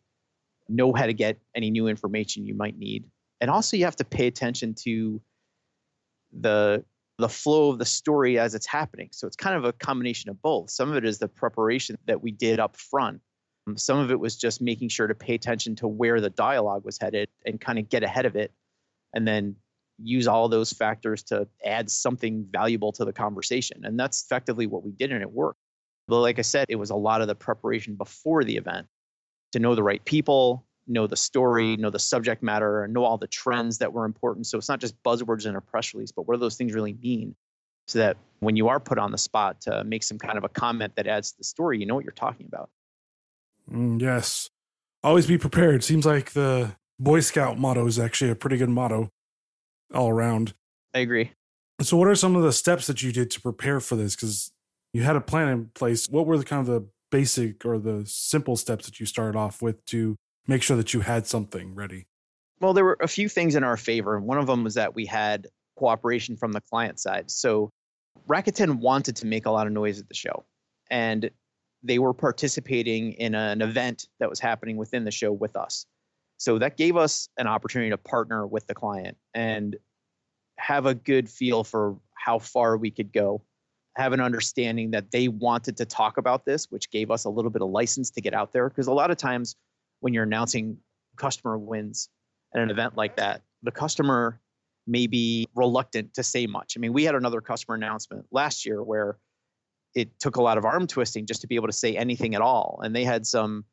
know 0.68 0.92
how 0.92 1.06
to 1.06 1.14
get 1.14 1.40
any 1.56 1.70
new 1.70 1.88
information 1.88 2.46
you 2.46 2.56
might 2.56 2.78
need. 2.78 3.06
And 3.40 3.50
also 3.50 3.78
you 3.78 3.86
have 3.86 3.96
to 3.98 4.04
pay 4.04 4.28
attention 4.28 4.74
to 4.84 5.22
the 6.38 6.84
the 7.18 7.30
flow 7.30 7.70
of 7.70 7.80
the 7.80 7.86
story 7.86 8.40
as 8.40 8.56
it's 8.56 8.66
happening. 8.66 9.10
So 9.12 9.28
it's 9.28 9.36
kind 9.36 9.56
of 9.56 9.66
a 9.66 9.74
combination 9.74 10.30
of 10.30 10.42
both. 10.42 10.70
Some 10.70 10.90
of 10.90 10.96
it 10.96 11.04
is 11.04 11.20
the 11.20 11.28
preparation 11.28 11.98
that 12.06 12.24
we 12.24 12.32
did 12.32 12.62
up 12.62 12.78
front. 12.78 13.20
Some 13.76 14.00
of 14.00 14.10
it 14.10 14.18
was 14.18 14.38
just 14.38 14.62
making 14.62 14.88
sure 14.88 15.06
to 15.06 15.14
pay 15.14 15.36
attention 15.36 15.76
to 15.78 15.88
where 15.88 16.22
the 16.22 16.30
dialogue 16.30 16.86
was 16.86 16.98
headed 16.98 17.28
and 17.46 17.60
kind 17.60 17.78
of 17.78 17.90
get 17.90 18.04
ahead 18.04 18.26
of 18.26 18.38
it 18.38 18.54
and 19.14 19.28
then 19.28 19.58
use 20.02 20.28
all 20.28 20.48
those 20.48 20.72
factors 20.72 21.22
to 21.24 21.46
add 21.66 21.92
something 21.92 22.48
valuable 22.50 22.94
to 22.94 23.04
the 23.04 23.12
conversation. 23.12 23.82
And 23.84 24.00
that's 24.00 24.24
effectively 24.24 24.66
what 24.66 24.86
we 24.86 24.92
did 24.92 25.12
and 25.12 25.22
it 25.22 25.30
worked. 25.30 25.60
But 26.10 26.22
like 26.22 26.40
I 26.40 26.42
said, 26.42 26.66
it 26.70 26.76
was 26.76 26.90
a 26.90 26.96
lot 26.96 27.22
of 27.22 27.28
the 27.28 27.36
preparation 27.36 27.96
before 27.96 28.44
the 28.44 28.58
event 28.58 28.88
to 29.52 29.60
know 29.60 29.76
the 29.76 29.84
right 29.84 30.04
people, 30.04 30.66
know 30.88 31.06
the 31.06 31.16
story, 31.16 31.78
know 31.78 31.92
the 31.92 32.00
subject 32.00 32.42
matter, 32.42 32.88
know 32.88 33.04
all 33.04 33.18
the 33.18 33.28
trends 33.28 33.78
that 33.78 33.94
were 33.94 34.06
important. 34.06 34.48
So 34.48 34.58
it's 34.58 34.68
not 34.68 34.80
just 34.80 35.02
buzzwords 35.04 35.46
in 35.46 35.56
a 35.56 35.62
press 35.62 35.94
release, 35.94 36.12
but 36.12 36.28
what 36.28 36.34
do 36.34 36.40
those 36.40 36.56
things 36.56 36.74
really 36.74 36.94
mean? 36.94 37.36
So 37.88 38.00
that 38.00 38.18
when 38.40 38.56
you 38.56 38.68
are 38.68 38.80
put 38.80 38.98
on 38.98 39.12
the 39.12 39.18
spot 39.18 39.62
to 39.62 39.84
make 39.84 40.04
some 40.04 40.18
kind 40.18 40.38
of 40.38 40.44
a 40.44 40.50
comment 40.50 40.96
that 40.96 41.08
adds 41.08 41.32
to 41.32 41.38
the 41.38 41.44
story, 41.44 41.80
you 41.80 41.86
know 41.86 41.96
what 41.96 42.04
you're 42.04 42.12
talking 42.12 42.48
about. 42.48 42.70
Mm, 43.72 44.02
yes. 44.02 44.50
Always 45.04 45.28
be 45.28 45.38
prepared. 45.38 45.84
Seems 45.84 46.06
like 46.06 46.32
the 46.32 46.76
Boy 47.00 47.20
Scout 47.22 47.58
motto 47.58 47.86
is 47.88 47.98
actually 47.98 48.32
a 48.32 48.36
pretty 48.36 48.58
good 48.58 48.70
motto 48.70 49.10
all 49.94 50.10
around. 50.10 50.54
I 50.94 51.00
agree. 51.00 51.32
So, 51.82 51.96
what 51.96 52.10
are 52.10 52.16
some 52.16 52.36
of 52.36 52.44
the 52.44 52.52
steps 52.52 52.88
that 52.88 53.02
you 53.02 53.14
did 53.14 53.32
to 53.32 53.42
prepare 53.42 53.80
for 53.80 53.96
this? 53.96 54.16
Because 54.16 54.52
you 54.94 55.04
had 55.04 55.16
a 55.16 55.22
plan 55.22 55.50
in 55.50 55.66
place. 55.74 56.08
What 56.08 56.26
were 56.26 56.38
the 56.38 56.46
kind 56.46 56.60
of 56.62 56.68
the 56.68 56.88
basic 57.12 57.66
or 57.66 57.80
the 57.80 58.04
simple 58.06 58.56
steps 58.56 58.86
that 58.86 59.00
you 59.00 59.06
started 59.06 59.38
off 59.38 59.62
with 59.62 59.84
to 59.86 60.16
make 60.48 60.64
sure 60.64 60.78
that 60.78 60.94
you 60.94 61.02
had 61.02 61.28
something 61.28 61.76
ready? 61.76 62.08
Well, 62.60 62.74
there 62.74 62.84
were 62.84 62.98
a 63.02 63.08
few 63.08 63.30
things 63.30 63.56
in 63.56 63.64
our 63.64 63.78
favor. 63.78 64.20
One 64.20 64.38
of 64.38 64.48
them 64.48 64.64
was 64.64 64.74
that 64.74 64.96
we 64.96 65.06
had 65.06 65.48
cooperation 65.78 66.36
from 66.36 66.52
the 66.52 66.62
client 66.62 67.00
side. 67.00 67.32
So 67.32 67.70
Rakuten 68.28 68.80
wanted 68.80 69.16
to 69.18 69.26
make 69.26 69.46
a 69.46 69.52
lot 69.52 69.66
of 69.66 69.74
noise 69.74 70.00
at 70.00 70.10
the 70.10 70.16
show, 70.16 70.46
and 70.92 71.30
they 71.82 72.00
were 72.00 72.14
participating 72.14 73.14
in 73.14 73.34
an 73.34 73.62
event 73.62 74.08
that 74.20 74.30
was 74.30 74.40
happening 74.40 74.76
within 74.76 75.06
the 75.06 75.12
show 75.12 75.32
with 75.32 75.56
us. 75.56 75.86
So 76.38 76.58
that 76.60 76.78
gave 76.78 76.98
us 76.98 77.30
an 77.38 77.48
opportunity 77.48 77.90
to 77.92 77.98
partner 77.98 78.46
with 78.46 78.68
the 78.68 78.76
client 78.76 79.18
and 79.34 79.78
have 80.58 80.86
a 80.86 80.94
good 80.94 81.30
feel 81.30 81.64
for 81.64 81.98
how 82.14 82.40
far 82.40 82.78
we 82.78 82.92
could 82.92 83.14
go, 83.14 83.42
have 84.00 84.14
an 84.14 84.22
understanding 84.22 84.92
that 84.92 85.12
they 85.12 85.28
wanted 85.28 85.76
to 85.78 85.86
talk 85.86 86.18
about 86.18 86.46
this, 86.46 86.68
which 86.70 86.90
gave 86.90 87.12
us 87.12 87.26
a 87.26 87.30
little 87.30 87.52
bit 87.52 87.62
of 87.62 87.70
license 87.70 88.10
to 88.12 88.22
get 88.22 88.34
out 88.34 88.54
there. 88.54 88.70
Because 88.70 88.88
a 88.88 88.94
lot 88.94 89.12
of 89.12 89.18
times 89.18 89.56
when 90.00 90.14
you're 90.14 90.24
announcing 90.24 90.78
customer 91.18 91.58
wins 91.58 92.10
at 92.56 92.62
an 92.62 92.70
event 92.70 92.96
like 92.96 93.18
that, 93.18 93.42
the 93.62 93.72
customer 93.72 94.40
may 94.88 95.06
be 95.06 95.46
reluctant 95.54 96.14
to 96.14 96.24
say 96.24 96.48
much. 96.48 96.76
I 96.76 96.80
mean, 96.80 96.94
we 96.94 97.04
had 97.04 97.14
another 97.14 97.42
customer 97.42 97.76
announcement 97.76 98.26
last 98.32 98.66
year 98.66 98.82
where 98.82 99.18
it 99.96 100.18
took 100.20 100.38
a 100.38 100.42
lot 100.42 100.58
of 100.58 100.66
arm 100.66 100.88
twisting 100.88 101.26
just 101.26 101.42
to 101.42 101.48
be 101.48 101.56
able 101.56 101.68
to 101.68 101.74
say 101.74 101.98
anything 101.98 102.36
at 102.36 102.42
all, 102.42 102.80
and 102.84 102.96
they 102.96 103.04
had 103.04 103.26
some, 103.28 103.66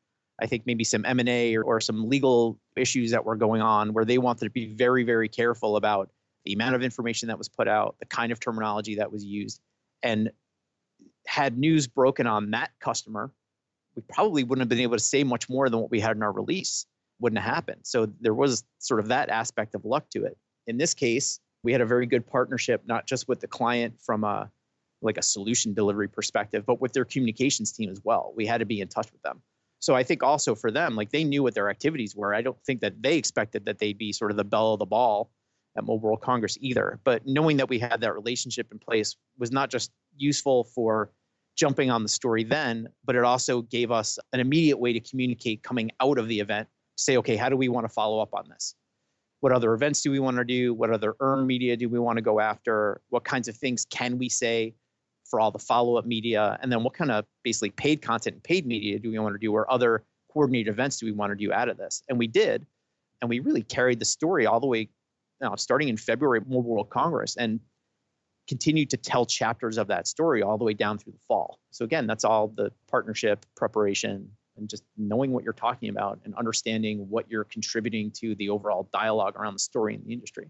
I 0.43 0.47
think 0.47 0.65
maybe 0.67 0.83
some 0.83 1.05
M 1.05 1.21
and 1.21 1.29
A 1.29 1.57
or, 1.57 1.63
or 1.63 1.81
some 1.81 2.09
legal 2.09 2.59
issues 2.77 3.13
that 3.13 3.25
were 3.25 3.37
going 3.37 3.63
on 3.63 3.93
where 3.93 4.05
they 4.05 4.19
wanted 4.19 4.45
to 4.45 4.51
be 4.51 4.75
very, 4.75 5.05
very 5.05 5.29
careful 5.29 5.77
about 5.77 6.11
the 6.45 6.53
amount 6.53 6.75
of 6.75 6.83
information 6.83 7.29
that 7.29 7.39
was 7.39 7.49
put 7.49 7.69
out, 7.69 7.97
the 8.01 8.07
kind 8.07 8.33
of 8.33 8.41
terminology 8.41 8.97
that 8.97 9.13
was 9.13 9.25
used, 9.25 9.61
and 10.03 10.31
had 11.27 11.59
news 11.59 11.87
broken 11.87 12.27
on 12.27 12.53
that 12.53 12.71
customer 12.81 13.33
we 13.97 14.03
probably 14.09 14.45
wouldn't 14.45 14.63
have 14.63 14.69
been 14.69 14.81
able 14.81 14.97
to 14.97 15.03
say 15.03 15.25
much 15.25 15.49
more 15.49 15.69
than 15.69 15.81
what 15.81 15.91
we 15.91 15.99
had 15.99 16.17
in 16.17 16.23
our 16.23 16.33
release 16.33 16.87
wouldn't 17.19 17.41
have 17.41 17.55
happened. 17.55 17.81
So 17.83 18.07
there 18.21 18.35
was 18.35 18.63
sort 18.79 19.01
of 19.01 19.09
that 19.09 19.31
aspect 19.31 19.75
of 19.75 19.85
luck 19.85 20.11
to 20.11 20.25
it. 20.25 20.37
In 20.67 20.77
this 20.77 20.93
case, 20.93 21.41
we 21.63 21.73
had 21.73 21.81
a 21.81 21.87
very 21.87 22.07
good 22.07 22.27
partnership, 22.27 22.83
not 22.87 23.07
just 23.07 23.27
with 23.27 23.41
the 23.41 23.49
client 23.49 23.95
from 24.05 24.23
a 24.23 24.51
like 25.03 25.19
a 25.19 25.23
solution 25.23 25.75
delivery 25.75 26.09
perspective, 26.09 26.65
but 26.67 26.81
with 26.81 26.93
their 26.93 27.05
communications 27.05 27.71
team 27.73 27.91
as 27.91 28.01
well. 28.03 28.33
We 28.35 28.47
had 28.47 28.59
to 28.59 28.65
be 28.65 28.81
in 28.81 28.89
touch 28.89 29.13
with 29.13 29.23
them. 29.23 29.43
So 29.79 29.95
I 29.95 30.03
think 30.03 30.23
also 30.23 30.55
for 30.55 30.71
them, 30.71 30.97
like 30.97 31.11
they 31.11 31.23
knew 31.23 31.43
what 31.43 31.55
their 31.55 31.69
activities 31.69 32.17
were. 32.17 32.35
I 32.35 32.41
don't 32.41 32.61
think 32.65 32.81
that 32.81 33.03
they 33.03 33.17
expected 33.17 33.67
that 33.67 33.79
they'd 33.79 33.99
be 33.99 34.13
sort 34.13 34.31
of 34.31 34.39
the 34.39 34.45
belle 34.45 34.73
of 34.73 34.79
the 34.79 34.87
ball 34.87 35.31
at 35.77 35.85
Mobile 35.85 36.01
World 36.01 36.21
Congress 36.21 36.57
either. 36.61 37.01
But 37.05 37.27
knowing 37.27 37.57
that 37.59 37.69
we 37.69 37.79
had 37.79 38.01
that 38.01 38.15
relationship 38.15 38.69
in 38.73 38.79
place 38.79 39.17
was 39.39 39.53
not 39.53 39.71
just 39.71 39.91
useful 40.17 40.65
for 40.65 41.11
jumping 41.57 41.91
on 41.91 42.03
the 42.03 42.09
story 42.09 42.45
then, 42.45 42.89
but 43.05 43.17
it 43.17 43.25
also 43.25 43.63
gave 43.63 43.91
us 43.91 44.19
an 44.33 44.41
immediate 44.41 44.79
way 44.79 44.93
to 44.93 45.01
communicate 45.01 45.63
coming 45.63 45.91
out 46.01 46.19
of 46.19 46.29
the 46.29 46.41
event. 46.41 46.69
Say, 46.97 47.17
okay, 47.19 47.37
how 47.37 47.49
do 47.49 47.57
we 47.57 47.69
want 47.69 47.85
to 47.87 47.93
follow 47.93 48.21
up 48.21 48.35
on 48.35 48.49
this? 48.49 48.75
What 49.41 49.53
other 49.53 49.75
events 49.75 50.03
do 50.03 50.11
we 50.11 50.19
want 50.19 50.39
to 50.39 50.45
do? 50.45 50.73
What 50.75 50.91
other 50.91 51.15
earned 51.21 51.47
media 51.47 51.77
do 51.77 51.89
we 51.89 51.99
want 51.99 52.17
to 52.17 52.23
go 52.23 52.41
after? 52.41 53.01
What 53.11 53.25
kinds 53.25 53.49
of 53.49 53.57
things 53.57 53.87
can 53.91 54.19
we 54.19 54.29
say 54.29 54.75
for 55.29 55.41
all 55.41 55.51
the 55.51 55.59
follow 55.59 55.97
up 55.97 56.07
media? 56.07 56.59
And 56.63 56.73
then 56.73 56.83
what 56.83 56.95
kind 56.95 57.11
of 57.11 57.27
basically 57.45 57.71
paid 57.71 58.01
content 58.01 58.35
and 58.35 58.43
paid 58.43 58.67
media 58.67 58.99
do 58.99 59.11
we 59.11 59.19
want 59.19 59.35
to 59.35 59.39
do, 59.39 59.53
or 59.53 59.71
other 59.71 60.05
coordinated 60.33 60.73
events 60.73 60.99
do 60.99 61.07
we 61.07 61.13
want 61.13 61.33
to 61.33 61.37
do 61.37 61.53
out 61.53 61.69
of 61.69 61.77
this? 61.77 62.03
And 62.09 62.19
we 62.19 62.27
did. 62.27 62.67
And 63.21 63.31
we 63.31 63.41
really 63.41 63.63
carried 63.63 63.99
the 63.99 64.05
story 64.05 64.47
all 64.47 64.61
the 64.61 64.67
way 64.67 64.89
know, 65.41 65.55
starting 65.57 65.89
in 65.89 65.97
February 65.97 66.41
Mobile 66.41 66.71
World 66.71 66.91
Congress 66.91 67.37
and 67.37 67.61
continue 68.49 68.87
to 68.87 68.97
tell 68.97 69.27
chapters 69.27 69.77
of 69.77 69.89
that 69.89 70.07
story 70.07 70.43
all 70.43 70.57
the 70.57 70.65
way 70.65 70.75
down 70.75 70.99
through 70.99 71.13
the 71.13 71.19
fall. 71.27 71.59
So 71.71 71.85
again, 71.85 72.07
that's 72.07 72.25
all 72.25 72.49
the 72.49 72.71
partnership 72.89 73.45
preparation 73.57 74.31
and 74.57 74.69
just 74.69 74.85
knowing 74.97 75.33
what 75.33 75.45
you're 75.45 75.53
talking 75.53 75.91
about 75.91 76.21
and 76.25 76.35
understanding 76.35 77.07
what 77.11 77.31
you're 77.31 77.45
contributing 77.45 78.11
to 78.11 78.35
the 78.37 78.49
overall 78.49 78.89
dialogue 78.93 79.37
around 79.37 79.55
the 79.55 79.59
story 79.59 79.95
in 79.95 80.03
the 80.05 80.13
industry. 80.13 80.49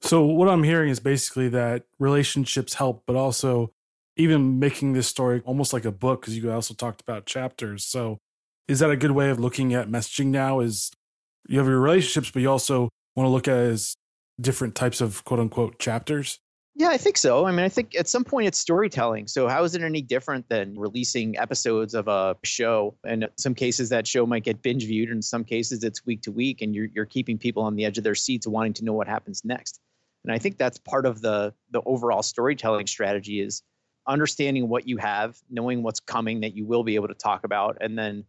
So 0.00 0.24
what 0.24 0.48
I'm 0.48 0.62
hearing 0.62 0.90
is 0.90 1.00
basically 1.00 1.48
that 1.50 1.84
relationships 1.98 2.74
help, 2.74 3.04
but 3.06 3.16
also 3.16 3.72
even 4.16 4.58
making 4.58 4.94
this 4.94 5.06
story 5.06 5.42
almost 5.44 5.72
like 5.72 5.84
a 5.84 5.92
book 5.92 6.22
because 6.22 6.36
you 6.36 6.50
also 6.50 6.74
talked 6.74 7.00
about 7.00 7.26
chapters. 7.26 7.84
So 7.84 8.18
is 8.66 8.80
that 8.80 8.90
a 8.90 8.96
good 8.96 9.10
way 9.12 9.30
of 9.30 9.38
looking 9.38 9.74
at 9.74 9.88
messaging 9.88 10.26
now? 10.26 10.60
Is 10.60 10.90
you 11.48 11.58
have 11.58 11.68
your 11.68 11.80
relationships, 11.80 12.30
but 12.30 12.42
you 12.42 12.50
also 12.50 12.88
want 13.16 13.26
to 13.26 13.30
look 13.30 13.48
at 13.48 13.56
as 13.56 13.96
different 14.40 14.74
types 14.74 15.00
of 15.00 15.24
quote 15.24 15.40
unquote 15.40 15.78
chapters? 15.78 16.38
Yeah, 16.78 16.90
I 16.90 16.98
think 16.98 17.16
so. 17.16 17.46
I 17.46 17.52
mean, 17.52 17.64
I 17.64 17.70
think 17.70 17.96
at 17.96 18.06
some 18.06 18.22
point 18.22 18.48
it's 18.48 18.58
storytelling. 18.58 19.28
So 19.28 19.48
how 19.48 19.64
is 19.64 19.74
it 19.74 19.80
any 19.80 20.02
different 20.02 20.46
than 20.50 20.78
releasing 20.78 21.38
episodes 21.38 21.94
of 21.94 22.06
a 22.06 22.36
show? 22.44 22.94
And 23.06 23.22
in 23.22 23.30
some 23.38 23.54
cases 23.54 23.88
that 23.88 24.06
show 24.06 24.26
might 24.26 24.44
get 24.44 24.60
binge 24.60 24.84
viewed, 24.84 25.08
and 25.08 25.16
in 25.16 25.22
some 25.22 25.42
cases 25.42 25.82
it's 25.82 26.04
week 26.04 26.20
to 26.22 26.32
week, 26.32 26.60
and 26.60 26.74
you're 26.74 26.88
you're 26.94 27.06
keeping 27.06 27.38
people 27.38 27.62
on 27.62 27.76
the 27.76 27.86
edge 27.86 27.96
of 27.96 28.04
their 28.04 28.14
seats 28.14 28.46
wanting 28.46 28.74
to 28.74 28.84
know 28.84 28.92
what 28.92 29.08
happens 29.08 29.42
next. 29.42 29.80
And 30.22 30.34
I 30.34 30.38
think 30.38 30.58
that's 30.58 30.76
part 30.76 31.06
of 31.06 31.22
the 31.22 31.54
the 31.70 31.80
overall 31.86 32.22
storytelling 32.22 32.86
strategy 32.86 33.40
is 33.40 33.62
understanding 34.06 34.68
what 34.68 34.86
you 34.86 34.98
have, 34.98 35.38
knowing 35.48 35.82
what's 35.82 36.00
coming 36.00 36.40
that 36.40 36.54
you 36.54 36.66
will 36.66 36.84
be 36.84 36.96
able 36.96 37.08
to 37.08 37.14
talk 37.14 37.44
about, 37.44 37.78
and 37.80 37.98
then 37.98 38.24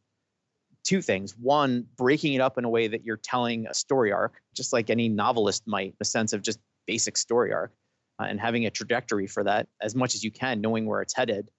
two 0.87 1.01
things. 1.01 1.35
One, 1.37 1.85
breaking 1.97 2.33
it 2.33 2.41
up 2.41 2.57
in 2.57 2.63
a 2.63 2.69
way 2.69 2.87
that 2.87 3.03
you're 3.03 3.17
telling 3.17 3.67
a 3.67 3.73
story 3.73 4.11
arc, 4.11 4.41
just 4.55 4.71
like 4.71 4.89
any 4.89 5.09
novelist 5.09 5.63
might, 5.67 5.93
a 5.99 6.05
sense 6.05 6.31
of 6.31 6.41
just 6.41 6.59
basic 6.87 7.17
story 7.17 7.51
arc, 7.51 7.73
uh, 8.19 8.23
and 8.23 8.39
having 8.39 8.65
a 8.65 8.71
trajectory 8.71 9.27
for 9.27 9.43
that 9.43 9.67
as 9.81 9.95
much 9.95 10.15
as 10.15 10.23
you 10.23 10.31
can, 10.31 10.61
knowing 10.61 10.85
where 10.85 11.01
it's 11.01 11.13
headed 11.13 11.49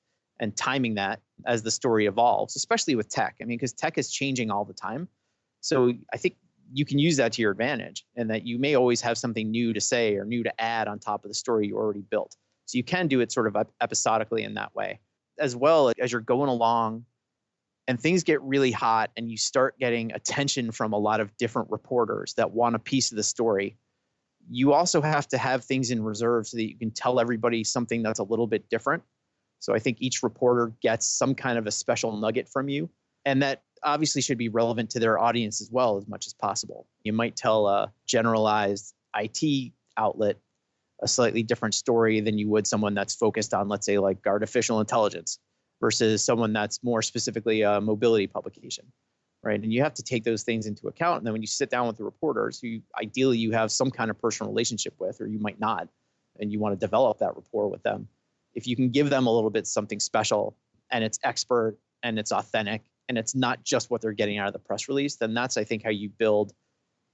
and 0.40 0.56
timing 0.56 0.94
that 0.94 1.20
as 1.46 1.62
the 1.62 1.70
story 1.70 2.06
evolves, 2.06 2.56
especially 2.56 2.94
with 2.94 3.10
tech. 3.10 3.36
I 3.42 3.44
mean, 3.44 3.58
because 3.58 3.74
tech 3.74 3.98
is 3.98 4.10
changing 4.10 4.50
all 4.50 4.64
the 4.64 4.72
time. 4.72 5.08
So 5.60 5.92
I 6.12 6.16
think 6.16 6.36
you 6.72 6.86
can 6.86 6.98
use 6.98 7.16
that 7.18 7.32
to 7.32 7.42
your 7.42 7.50
advantage 7.50 8.06
and 8.16 8.30
that 8.30 8.46
you 8.46 8.58
may 8.58 8.76
always 8.76 9.00
have 9.02 9.18
something 9.18 9.50
new 9.50 9.74
to 9.74 9.80
say 9.80 10.16
or 10.16 10.24
new 10.24 10.42
to 10.42 10.60
add 10.60 10.88
on 10.88 10.98
top 10.98 11.24
of 11.24 11.28
the 11.28 11.34
story 11.34 11.66
you 11.66 11.76
already 11.76 12.02
built. 12.10 12.34
So 12.64 12.78
you 12.78 12.84
can 12.84 13.08
do 13.08 13.20
it 13.20 13.30
sort 13.30 13.46
of 13.46 13.56
episodically 13.80 14.44
in 14.44 14.54
that 14.54 14.74
way. 14.74 15.00
As 15.38 15.54
well 15.54 15.92
as 16.00 16.12
you're 16.12 16.20
going 16.20 16.48
along 16.48 17.04
and 17.88 17.98
things 17.98 18.22
get 18.22 18.40
really 18.42 18.70
hot 18.70 19.10
and 19.16 19.28
you 19.30 19.36
start 19.36 19.76
getting 19.80 20.12
attention 20.12 20.70
from 20.70 20.92
a 20.92 20.98
lot 20.98 21.18
of 21.20 21.36
different 21.38 21.68
reporters 21.70 22.34
that 22.34 22.52
want 22.52 22.76
a 22.76 22.78
piece 22.78 23.10
of 23.10 23.16
the 23.16 23.22
story 23.24 23.76
you 24.50 24.72
also 24.72 25.02
have 25.02 25.28
to 25.28 25.38
have 25.38 25.64
things 25.64 25.90
in 25.90 26.02
reserve 26.02 26.46
so 26.46 26.56
that 26.56 26.64
you 26.64 26.76
can 26.76 26.90
tell 26.90 27.20
everybody 27.20 27.62
something 27.64 28.02
that's 28.02 28.18
a 28.18 28.24
little 28.24 28.46
bit 28.46 28.68
different. 28.70 29.02
So 29.60 29.74
i 29.74 29.78
think 29.78 29.98
each 30.00 30.22
reporter 30.22 30.72
gets 30.80 31.06
some 31.06 31.34
kind 31.34 31.58
of 31.58 31.66
a 31.66 31.70
special 31.70 32.16
nugget 32.16 32.48
from 32.48 32.68
you 32.68 32.88
and 33.24 33.42
that 33.42 33.62
obviously 33.82 34.22
should 34.22 34.38
be 34.38 34.48
relevant 34.48 34.90
to 34.90 35.00
their 35.00 35.18
audience 35.18 35.60
as 35.60 35.70
well 35.70 35.98
as 35.98 36.08
much 36.08 36.26
as 36.26 36.34
possible. 36.34 36.86
You 37.02 37.12
might 37.12 37.36
tell 37.36 37.66
a 37.66 37.92
generalized 38.06 38.94
it 39.16 39.72
outlet 39.96 40.36
a 41.02 41.08
slightly 41.08 41.42
different 41.42 41.74
story 41.74 42.20
than 42.20 42.38
you 42.38 42.48
would 42.48 42.66
someone 42.66 42.94
that's 42.94 43.14
focused 43.14 43.52
on 43.52 43.68
let's 43.68 43.86
say 43.86 43.98
like 43.98 44.18
artificial 44.26 44.80
intelligence 44.80 45.38
versus 45.80 46.24
someone 46.24 46.52
that's 46.52 46.82
more 46.82 47.02
specifically 47.02 47.62
a 47.62 47.80
mobility 47.80 48.26
publication 48.26 48.84
right? 49.44 49.62
And 49.62 49.72
you 49.72 49.82
have 49.82 49.94
to 49.94 50.02
take 50.02 50.24
those 50.24 50.42
things 50.42 50.66
into 50.66 50.88
account. 50.88 51.18
And 51.18 51.26
then 51.26 51.32
when 51.32 51.42
you 51.42 51.46
sit 51.46 51.70
down 51.70 51.86
with 51.86 51.96
the 51.96 52.02
reporters 52.02 52.60
who 52.60 52.80
ideally 53.00 53.38
you 53.38 53.52
have 53.52 53.70
some 53.70 53.88
kind 53.88 54.10
of 54.10 54.20
personal 54.20 54.50
relationship 54.50 54.94
with 54.98 55.20
or 55.20 55.28
you 55.28 55.38
might 55.38 55.60
not 55.60 55.88
and 56.40 56.52
you 56.52 56.58
want 56.58 56.72
to 56.72 56.78
develop 56.84 57.18
that 57.18 57.36
rapport 57.36 57.68
with 57.68 57.82
them 57.84 58.08
if 58.54 58.66
you 58.66 58.76
can 58.76 58.90
give 58.90 59.10
them 59.10 59.26
a 59.26 59.32
little 59.32 59.50
bit 59.50 59.66
something 59.66 60.00
special 60.00 60.56
and 60.90 61.04
it's 61.04 61.18
expert 61.22 61.78
and 62.02 62.18
it's 62.18 62.32
authentic 62.32 62.82
and 63.08 63.16
it's 63.16 63.34
not 63.34 63.62
just 63.62 63.90
what 63.90 64.00
they're 64.00 64.12
getting 64.12 64.38
out 64.38 64.46
of 64.48 64.52
the 64.52 64.58
press 64.58 64.88
release 64.88 65.16
then 65.16 65.34
that's 65.34 65.56
i 65.56 65.64
think 65.64 65.82
how 65.82 65.90
you 65.90 66.08
build 66.08 66.52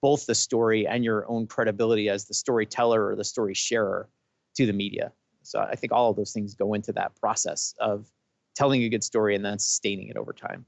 both 0.02 0.26
the 0.26 0.34
story 0.34 0.86
and 0.86 1.04
your 1.04 1.28
own 1.28 1.46
credibility 1.46 2.08
as 2.08 2.26
the 2.26 2.34
storyteller 2.34 3.06
or 3.06 3.16
the 3.16 3.24
story 3.24 3.54
sharer 3.54 4.06
to 4.54 4.66
the 4.66 4.72
media. 4.72 5.12
So 5.42 5.60
i 5.60 5.74
think 5.76 5.92
all 5.92 6.10
of 6.10 6.16
those 6.16 6.32
things 6.32 6.54
go 6.54 6.74
into 6.74 6.92
that 6.92 7.18
process 7.20 7.74
of 7.78 8.06
telling 8.54 8.82
a 8.82 8.88
good 8.88 9.04
story 9.04 9.34
and 9.34 9.44
then 9.44 9.58
sustaining 9.58 10.08
it 10.08 10.16
over 10.16 10.32
time 10.32 10.64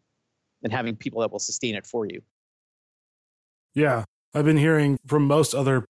and 0.63 0.73
having 0.73 0.97
people 0.97 1.21
that 1.21 1.31
will 1.31 1.39
sustain 1.39 1.75
it 1.75 1.87
for 1.87 2.07
you. 2.07 2.21
Yeah. 3.75 4.05
I've 4.35 4.45
been 4.45 4.57
hearing 4.57 4.99
from 5.07 5.27
most 5.27 5.55
other 5.55 5.85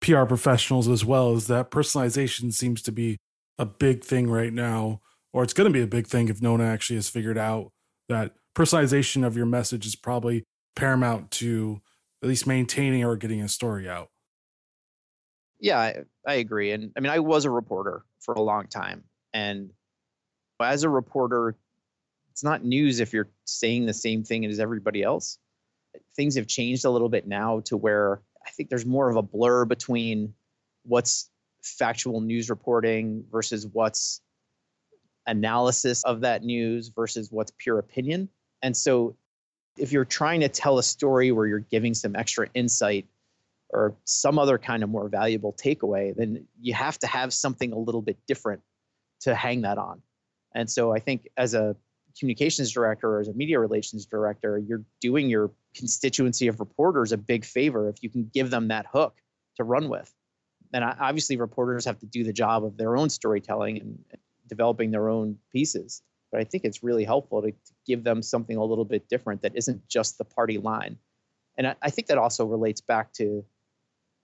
PR 0.00 0.24
professionals 0.24 0.88
as 0.88 1.04
well 1.04 1.34
is 1.34 1.46
that 1.46 1.70
personalization 1.70 2.52
seems 2.52 2.82
to 2.82 2.92
be 2.92 3.18
a 3.58 3.66
big 3.66 4.04
thing 4.04 4.28
right 4.28 4.52
now, 4.52 5.00
or 5.32 5.42
it's 5.42 5.52
going 5.52 5.70
to 5.70 5.72
be 5.72 5.82
a 5.82 5.86
big 5.86 6.06
thing 6.06 6.28
if 6.28 6.42
no 6.42 6.52
one 6.52 6.60
actually 6.60 6.96
has 6.96 7.08
figured 7.08 7.38
out 7.38 7.70
that 8.08 8.32
personalization 8.56 9.24
of 9.24 9.36
your 9.36 9.46
message 9.46 9.86
is 9.86 9.94
probably 9.94 10.44
paramount 10.74 11.30
to 11.30 11.80
at 12.22 12.28
least 12.28 12.46
maintaining 12.46 13.04
or 13.04 13.16
getting 13.16 13.42
a 13.42 13.48
story 13.48 13.88
out. 13.88 14.08
Yeah, 15.60 15.78
I, 15.78 15.96
I 16.26 16.34
agree. 16.34 16.72
And 16.72 16.92
I 16.96 17.00
mean, 17.00 17.12
I 17.12 17.20
was 17.20 17.44
a 17.44 17.50
reporter 17.50 18.04
for 18.20 18.34
a 18.34 18.42
long 18.42 18.66
time. 18.66 19.04
And 19.32 19.70
as 20.62 20.84
a 20.84 20.88
reporter, 20.88 21.56
it's 22.30 22.44
not 22.44 22.64
news 22.64 23.00
if 23.00 23.12
you're 23.12 23.28
saying 23.44 23.86
the 23.86 23.94
same 23.94 24.24
thing 24.24 24.44
as 24.44 24.58
everybody 24.58 25.02
else. 25.02 25.38
Things 26.16 26.36
have 26.36 26.46
changed 26.46 26.84
a 26.84 26.90
little 26.90 27.08
bit 27.08 27.26
now 27.26 27.60
to 27.66 27.76
where 27.76 28.22
I 28.46 28.50
think 28.50 28.68
there's 28.68 28.86
more 28.86 29.08
of 29.10 29.16
a 29.16 29.22
blur 29.22 29.64
between 29.64 30.34
what's 30.84 31.30
factual 31.62 32.20
news 32.20 32.50
reporting 32.50 33.24
versus 33.30 33.66
what's 33.66 34.20
analysis 35.26 36.02
of 36.04 36.22
that 36.22 36.42
news 36.42 36.88
versus 36.88 37.30
what's 37.30 37.52
pure 37.58 37.78
opinion. 37.78 38.28
And 38.62 38.76
so 38.76 39.16
if 39.76 39.92
you're 39.92 40.04
trying 40.04 40.40
to 40.40 40.48
tell 40.48 40.78
a 40.78 40.82
story 40.82 41.32
where 41.32 41.46
you're 41.46 41.60
giving 41.60 41.94
some 41.94 42.16
extra 42.16 42.48
insight 42.54 43.06
or 43.70 43.94
some 44.04 44.38
other 44.38 44.58
kind 44.58 44.82
of 44.82 44.90
more 44.90 45.08
valuable 45.08 45.52
takeaway, 45.52 46.14
then 46.14 46.46
you 46.60 46.74
have 46.74 46.98
to 46.98 47.06
have 47.06 47.32
something 47.32 47.72
a 47.72 47.78
little 47.78 48.02
bit 48.02 48.18
different 48.26 48.60
to 49.20 49.34
hang 49.34 49.62
that 49.62 49.78
on. 49.78 50.02
And 50.54 50.70
so 50.70 50.92
I 50.92 50.98
think 50.98 51.28
as 51.36 51.54
a 51.54 51.76
communications 52.18 52.70
director 52.72 53.16
or 53.16 53.20
as 53.20 53.28
a 53.28 53.32
media 53.32 53.58
relations 53.58 54.06
director, 54.06 54.58
you're 54.58 54.84
doing 55.00 55.28
your 55.28 55.50
constituency 55.74 56.46
of 56.48 56.60
reporters 56.60 57.12
a 57.12 57.16
big 57.16 57.44
favor 57.44 57.88
if 57.88 58.02
you 58.02 58.10
can 58.10 58.30
give 58.34 58.50
them 58.50 58.68
that 58.68 58.86
hook 58.92 59.16
to 59.56 59.64
run 59.64 59.88
with. 59.88 60.12
And 60.74 60.84
obviously, 60.84 61.36
reporters 61.36 61.84
have 61.84 61.98
to 61.98 62.06
do 62.06 62.24
the 62.24 62.32
job 62.32 62.64
of 62.64 62.76
their 62.76 62.96
own 62.96 63.10
storytelling 63.10 63.78
and 63.78 63.98
developing 64.48 64.90
their 64.90 65.08
own 65.08 65.36
pieces. 65.52 66.02
But 66.30 66.40
I 66.40 66.44
think 66.44 66.64
it's 66.64 66.82
really 66.82 67.04
helpful 67.04 67.42
to, 67.42 67.50
to 67.50 67.72
give 67.86 68.04
them 68.04 68.22
something 68.22 68.56
a 68.56 68.64
little 68.64 68.86
bit 68.86 69.08
different 69.08 69.42
that 69.42 69.54
isn't 69.54 69.86
just 69.88 70.16
the 70.16 70.24
party 70.24 70.56
line. 70.56 70.96
And 71.58 71.66
I, 71.66 71.74
I 71.82 71.90
think 71.90 72.08
that 72.08 72.16
also 72.16 72.46
relates 72.46 72.80
back 72.80 73.12
to 73.14 73.44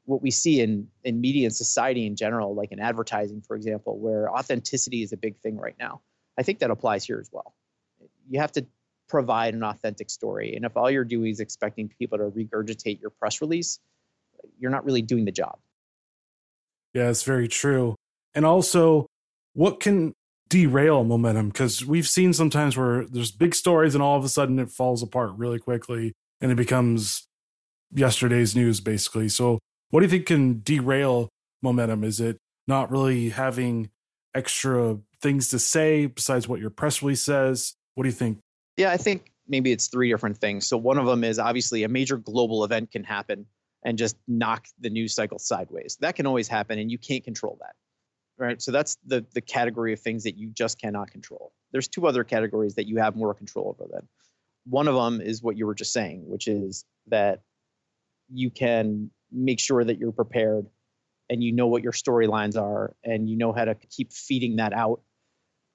what 0.06 0.22
we 0.22 0.30
see 0.30 0.62
in 0.62 0.88
in 1.04 1.20
media 1.20 1.46
and 1.46 1.54
society 1.54 2.06
in 2.06 2.16
general, 2.16 2.54
like 2.54 2.72
in 2.72 2.80
advertising, 2.80 3.42
for 3.42 3.54
example, 3.54 3.98
where 3.98 4.30
authenticity 4.30 5.02
is 5.02 5.12
a 5.12 5.18
big 5.18 5.36
thing 5.40 5.58
right 5.58 5.76
now. 5.78 6.00
I 6.38 6.42
think 6.42 6.60
that 6.60 6.70
applies 6.70 7.04
here 7.04 7.18
as 7.18 7.28
well. 7.32 7.54
You 8.30 8.40
have 8.40 8.52
to 8.52 8.66
provide 9.08 9.54
an 9.54 9.64
authentic 9.64 10.08
story. 10.08 10.54
And 10.54 10.64
if 10.64 10.76
all 10.76 10.90
you're 10.90 11.04
doing 11.04 11.30
is 11.30 11.40
expecting 11.40 11.88
people 11.88 12.18
to 12.18 12.24
regurgitate 12.24 13.00
your 13.00 13.10
press 13.10 13.40
release, 13.40 13.80
you're 14.58 14.70
not 14.70 14.84
really 14.84 15.02
doing 15.02 15.24
the 15.24 15.32
job. 15.32 15.58
Yeah, 16.94 17.10
it's 17.10 17.24
very 17.24 17.48
true. 17.48 17.96
And 18.34 18.44
also, 18.44 19.06
what 19.54 19.80
can 19.80 20.14
derail 20.48 21.04
momentum? 21.04 21.48
Because 21.48 21.84
we've 21.84 22.08
seen 22.08 22.32
sometimes 22.32 22.76
where 22.76 23.04
there's 23.06 23.32
big 23.32 23.54
stories 23.54 23.94
and 23.94 24.02
all 24.02 24.16
of 24.16 24.24
a 24.24 24.28
sudden 24.28 24.58
it 24.58 24.70
falls 24.70 25.02
apart 25.02 25.32
really 25.36 25.58
quickly 25.58 26.12
and 26.40 26.52
it 26.52 26.56
becomes 26.56 27.26
yesterday's 27.92 28.54
news, 28.54 28.80
basically. 28.80 29.28
So, 29.28 29.58
what 29.90 30.00
do 30.00 30.06
you 30.06 30.10
think 30.10 30.26
can 30.26 30.60
derail 30.62 31.30
momentum? 31.62 32.04
Is 32.04 32.20
it 32.20 32.38
not 32.66 32.90
really 32.90 33.30
having 33.30 33.90
extra 34.34 34.98
things 35.20 35.48
to 35.48 35.58
say 35.58 36.06
besides 36.06 36.48
what 36.48 36.60
your 36.60 36.70
press 36.70 37.02
release 37.02 37.22
says? 37.22 37.74
What 37.94 38.04
do 38.04 38.08
you 38.08 38.14
think? 38.14 38.38
Yeah, 38.76 38.90
I 38.90 38.96
think 38.96 39.32
maybe 39.48 39.72
it's 39.72 39.88
three 39.88 40.10
different 40.10 40.38
things. 40.38 40.66
So 40.66 40.76
one 40.76 40.98
of 40.98 41.06
them 41.06 41.24
is 41.24 41.38
obviously 41.38 41.84
a 41.84 41.88
major 41.88 42.16
global 42.16 42.64
event 42.64 42.90
can 42.90 43.04
happen 43.04 43.46
and 43.84 43.98
just 43.98 44.16
knock 44.26 44.66
the 44.80 44.90
news 44.90 45.14
cycle 45.14 45.38
sideways. 45.38 45.96
That 46.00 46.14
can 46.14 46.26
always 46.26 46.48
happen 46.48 46.78
and 46.78 46.90
you 46.90 46.98
can't 46.98 47.24
control 47.24 47.58
that. 47.60 47.74
Right? 48.36 48.62
So 48.62 48.70
that's 48.70 48.96
the 49.04 49.26
the 49.34 49.40
category 49.40 49.92
of 49.92 50.00
things 50.00 50.22
that 50.22 50.38
you 50.38 50.50
just 50.50 50.80
cannot 50.80 51.10
control. 51.10 51.52
There's 51.72 51.88
two 51.88 52.06
other 52.06 52.22
categories 52.22 52.76
that 52.76 52.86
you 52.86 52.98
have 52.98 53.16
more 53.16 53.34
control 53.34 53.76
over 53.76 53.90
then. 53.92 54.06
One 54.64 54.86
of 54.86 54.94
them 54.94 55.20
is 55.20 55.42
what 55.42 55.56
you 55.56 55.66
were 55.66 55.74
just 55.74 55.92
saying, 55.92 56.22
which 56.28 56.46
is 56.46 56.84
that 57.08 57.40
you 58.30 58.50
can 58.50 59.10
make 59.32 59.58
sure 59.58 59.82
that 59.82 59.98
you're 59.98 60.12
prepared 60.12 60.66
and 61.28 61.42
you 61.42 61.52
know 61.52 61.66
what 61.66 61.82
your 61.82 61.92
storylines 61.92 62.56
are 62.56 62.94
and 63.04 63.28
you 63.28 63.36
know 63.36 63.52
how 63.52 63.64
to 63.64 63.74
keep 63.74 64.12
feeding 64.12 64.56
that 64.56 64.72
out 64.72 65.00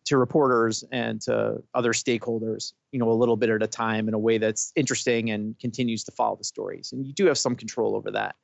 to 0.05 0.17
reporters 0.17 0.83
and 0.91 1.22
to 1.22 1.62
other 1.74 1.93
stakeholders 1.93 2.74
you 2.91 3.00
know 3.00 3.10
a 3.10 3.13
little 3.13 3.38
bit 3.38 3.50
at 3.50 3.63
a 3.63 3.67
time 3.67 4.07
in 4.07 4.13
a 4.13 4.19
way 4.19 4.38
that's 4.38 4.72
interesting 4.75 5.31
and 5.31 5.57
continues 5.60 6.03
to 6.03 6.12
follow 6.12 6.36
the 6.36 6.43
stories 6.43 6.91
and 6.91 7.05
you 7.05 7.13
do 7.13 7.25
have 7.25 7.38
some 7.38 7.55
control 7.55 7.95
over 7.95 8.12
that 8.12 8.36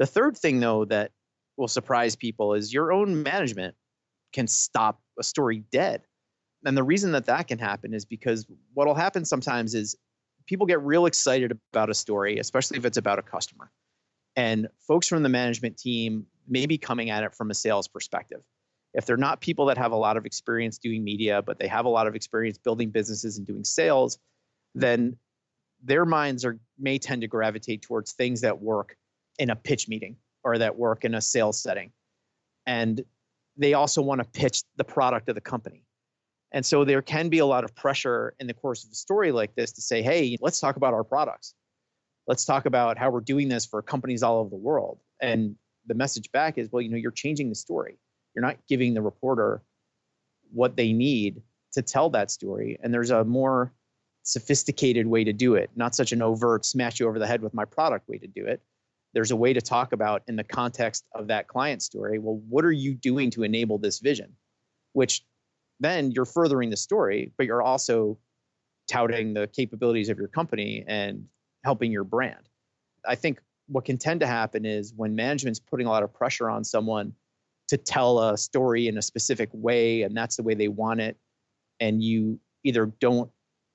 The 0.00 0.06
third 0.06 0.36
thing, 0.36 0.60
though, 0.60 0.86
that 0.86 1.12
will 1.58 1.68
surprise 1.68 2.16
people 2.16 2.54
is 2.54 2.72
your 2.72 2.90
own 2.90 3.22
management 3.22 3.76
can 4.32 4.46
stop 4.46 5.02
a 5.18 5.22
story 5.22 5.62
dead. 5.70 6.02
And 6.64 6.74
the 6.74 6.82
reason 6.82 7.12
that 7.12 7.26
that 7.26 7.48
can 7.48 7.58
happen 7.58 7.92
is 7.92 8.06
because 8.06 8.46
what 8.72 8.86
will 8.86 8.94
happen 8.94 9.26
sometimes 9.26 9.74
is 9.74 9.94
people 10.46 10.66
get 10.66 10.80
real 10.80 11.04
excited 11.04 11.52
about 11.72 11.90
a 11.90 11.94
story, 11.94 12.38
especially 12.38 12.78
if 12.78 12.86
it's 12.86 12.96
about 12.96 13.18
a 13.18 13.22
customer. 13.22 13.70
And 14.36 14.68
folks 14.78 15.06
from 15.06 15.22
the 15.22 15.28
management 15.28 15.76
team 15.76 16.26
may 16.48 16.64
be 16.64 16.78
coming 16.78 17.10
at 17.10 17.22
it 17.22 17.34
from 17.34 17.50
a 17.50 17.54
sales 17.54 17.86
perspective. 17.86 18.40
If 18.94 19.06
they're 19.06 19.16
not 19.16 19.40
people 19.40 19.66
that 19.66 19.78
have 19.78 19.92
a 19.92 19.96
lot 19.96 20.16
of 20.16 20.26
experience 20.26 20.78
doing 20.78 21.04
media, 21.04 21.42
but 21.42 21.58
they 21.58 21.68
have 21.68 21.84
a 21.84 21.88
lot 21.88 22.06
of 22.06 22.14
experience 22.14 22.58
building 22.58 22.90
businesses 22.90 23.38
and 23.38 23.46
doing 23.46 23.64
sales, 23.64 24.18
then 24.74 25.16
their 25.82 26.04
minds 26.04 26.44
are 26.44 26.58
may 26.78 26.98
tend 26.98 27.22
to 27.22 27.28
gravitate 27.28 27.82
towards 27.82 28.12
things 28.12 28.40
that 28.40 28.60
work 28.60 28.96
in 29.38 29.50
a 29.50 29.56
pitch 29.56 29.88
meeting 29.88 30.16
or 30.42 30.58
that 30.58 30.76
work 30.76 31.04
in 31.04 31.14
a 31.14 31.20
sales 31.20 31.62
setting. 31.62 31.92
And 32.66 33.02
they 33.56 33.74
also 33.74 34.02
want 34.02 34.20
to 34.20 34.40
pitch 34.40 34.62
the 34.76 34.84
product 34.84 35.28
of 35.28 35.34
the 35.34 35.40
company. 35.40 35.84
And 36.52 36.66
so 36.66 36.84
there 36.84 37.02
can 37.02 37.28
be 37.28 37.38
a 37.38 37.46
lot 37.46 37.62
of 37.64 37.74
pressure 37.74 38.34
in 38.40 38.46
the 38.46 38.54
course 38.54 38.84
of 38.84 38.90
a 38.90 38.94
story 38.94 39.30
like 39.30 39.54
this 39.54 39.72
to 39.72 39.80
say, 39.80 40.02
hey, 40.02 40.36
let's 40.40 40.58
talk 40.58 40.76
about 40.76 40.94
our 40.94 41.04
products. 41.04 41.54
Let's 42.26 42.44
talk 42.44 42.66
about 42.66 42.98
how 42.98 43.10
we're 43.10 43.20
doing 43.20 43.48
this 43.48 43.66
for 43.66 43.82
companies 43.82 44.22
all 44.22 44.38
over 44.40 44.50
the 44.50 44.56
world. 44.56 44.98
And 45.20 45.56
the 45.86 45.94
message 45.94 46.30
back 46.32 46.58
is, 46.58 46.68
well, 46.70 46.82
you 46.82 46.88
know, 46.88 46.96
you're 46.96 47.12
changing 47.12 47.48
the 47.48 47.54
story. 47.54 47.98
You're 48.34 48.44
not 48.44 48.58
giving 48.68 48.94
the 48.94 49.02
reporter 49.02 49.62
what 50.52 50.76
they 50.76 50.92
need 50.92 51.42
to 51.72 51.82
tell 51.82 52.10
that 52.10 52.30
story. 52.30 52.78
And 52.82 52.92
there's 52.92 53.10
a 53.10 53.24
more 53.24 53.72
sophisticated 54.22 55.06
way 55.06 55.24
to 55.24 55.32
do 55.32 55.54
it, 55.54 55.70
not 55.76 55.94
such 55.94 56.12
an 56.12 56.22
overt 56.22 56.64
smash 56.64 57.00
you 57.00 57.08
over 57.08 57.18
the 57.18 57.26
head 57.26 57.42
with 57.42 57.54
my 57.54 57.64
product 57.64 58.08
way 58.08 58.18
to 58.18 58.26
do 58.26 58.44
it. 58.46 58.60
There's 59.12 59.30
a 59.30 59.36
way 59.36 59.52
to 59.52 59.60
talk 59.60 59.92
about 59.92 60.22
in 60.28 60.36
the 60.36 60.44
context 60.44 61.04
of 61.14 61.28
that 61.28 61.48
client 61.48 61.82
story. 61.82 62.18
Well, 62.18 62.40
what 62.48 62.64
are 62.64 62.72
you 62.72 62.94
doing 62.94 63.30
to 63.30 63.42
enable 63.42 63.78
this 63.78 63.98
vision? 63.98 64.36
Which 64.92 65.24
then 65.80 66.12
you're 66.12 66.26
furthering 66.26 66.70
the 66.70 66.76
story, 66.76 67.32
but 67.36 67.46
you're 67.46 67.62
also 67.62 68.18
touting 68.88 69.34
the 69.34 69.46
capabilities 69.48 70.08
of 70.08 70.18
your 70.18 70.28
company 70.28 70.84
and 70.86 71.24
helping 71.64 71.90
your 71.90 72.04
brand. 72.04 72.48
I 73.06 73.14
think 73.14 73.40
what 73.66 73.84
can 73.84 73.98
tend 73.98 74.20
to 74.20 74.26
happen 74.26 74.64
is 74.64 74.92
when 74.94 75.14
management's 75.14 75.60
putting 75.60 75.86
a 75.86 75.90
lot 75.90 76.02
of 76.02 76.12
pressure 76.12 76.50
on 76.50 76.64
someone 76.64 77.14
to 77.70 77.76
tell 77.76 78.20
a 78.20 78.38
story 78.38 78.86
in 78.86 78.98
a 78.98 79.02
specific 79.02 79.48
way 79.52 80.02
and 80.02 80.16
that's 80.16 80.36
the 80.36 80.42
way 80.42 80.54
they 80.54 80.68
want 80.68 81.00
it. 81.00 81.16
And 81.80 82.02
you 82.02 82.38
either 82.62 82.86
don't 82.86 83.30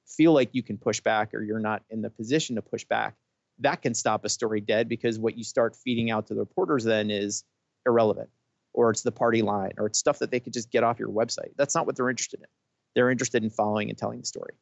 feel 0.07 0.33
like 0.33 0.49
you 0.53 0.63
can 0.63 0.77
push 0.77 1.01
back 1.01 1.33
or 1.33 1.41
you're 1.41 1.59
not 1.59 1.83
in 1.89 2.01
the 2.01 2.09
position 2.09 2.55
to 2.55 2.61
push 2.61 2.85
back 2.85 3.15
that 3.59 3.81
can 3.81 3.93
stop 3.93 4.25
a 4.25 4.29
story 4.29 4.61
dead 4.61 4.89
because 4.89 5.17
what 5.17 5.37
you 5.37 5.43
start 5.43 5.75
feeding 5.75 6.11
out 6.11 6.27
to 6.27 6.33
the 6.33 6.39
reporters 6.39 6.83
then 6.83 7.09
is 7.09 7.43
irrelevant 7.85 8.29
or 8.73 8.89
it's 8.89 9.01
the 9.01 9.11
party 9.11 9.41
line 9.41 9.71
or 9.77 9.85
it's 9.85 9.99
stuff 9.99 10.19
that 10.19 10.31
they 10.31 10.39
could 10.39 10.53
just 10.53 10.71
get 10.71 10.83
off 10.83 10.99
your 10.99 11.09
website. 11.09 11.51
That's 11.57 11.75
not 11.75 11.85
what 11.85 11.95
they're 11.95 12.09
interested 12.09 12.41
in. 12.41 12.47
They're 12.95 13.09
interested 13.09 13.43
in 13.43 13.49
following 13.49 13.89
and 13.89 13.97
telling 13.97 14.19
the 14.19 14.25
story. 14.25 14.53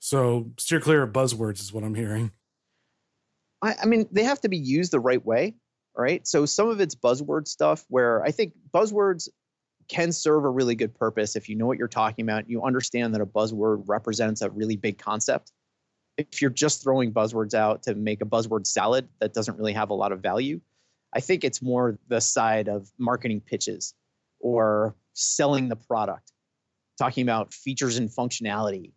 So 0.00 0.50
steer 0.58 0.80
clear 0.80 1.02
of 1.02 1.12
buzzwords 1.12 1.60
is 1.60 1.72
what 1.72 1.84
i'm 1.84 1.94
hearing. 1.94 2.32
I, 3.62 3.76
I 3.82 3.86
mean 3.86 4.08
they 4.10 4.24
have 4.24 4.40
to 4.40 4.48
be 4.48 4.58
used 4.58 4.92
the 4.92 5.00
right 5.00 5.24
way 5.24 5.54
right 5.96 6.26
so 6.26 6.46
some 6.46 6.68
of 6.68 6.80
it's 6.80 6.94
buzzword 6.94 7.46
stuff 7.46 7.84
where 7.88 8.22
i 8.24 8.30
think 8.30 8.52
buzzwords 8.72 9.28
can 9.90 10.12
serve 10.12 10.44
a 10.44 10.48
really 10.48 10.76
good 10.76 10.94
purpose 10.94 11.34
if 11.34 11.48
you 11.48 11.56
know 11.56 11.66
what 11.66 11.76
you're 11.76 11.88
talking 11.88 12.24
about. 12.24 12.48
You 12.48 12.62
understand 12.62 13.12
that 13.12 13.20
a 13.20 13.26
buzzword 13.26 13.82
represents 13.86 14.40
a 14.40 14.48
really 14.48 14.76
big 14.76 14.98
concept. 14.98 15.50
If 16.16 16.40
you're 16.40 16.50
just 16.50 16.82
throwing 16.82 17.12
buzzwords 17.12 17.54
out 17.54 17.82
to 17.82 17.96
make 17.96 18.22
a 18.22 18.24
buzzword 18.24 18.68
salad 18.68 19.08
that 19.18 19.34
doesn't 19.34 19.58
really 19.58 19.72
have 19.72 19.90
a 19.90 19.94
lot 19.94 20.12
of 20.12 20.20
value, 20.20 20.60
I 21.12 21.18
think 21.18 21.42
it's 21.42 21.60
more 21.60 21.98
the 22.06 22.20
side 22.20 22.68
of 22.68 22.88
marketing 22.98 23.40
pitches 23.40 23.94
or 24.38 24.94
selling 25.14 25.68
the 25.68 25.76
product, 25.76 26.30
talking 26.96 27.22
about 27.22 27.52
features 27.52 27.98
and 27.98 28.08
functionality, 28.08 28.92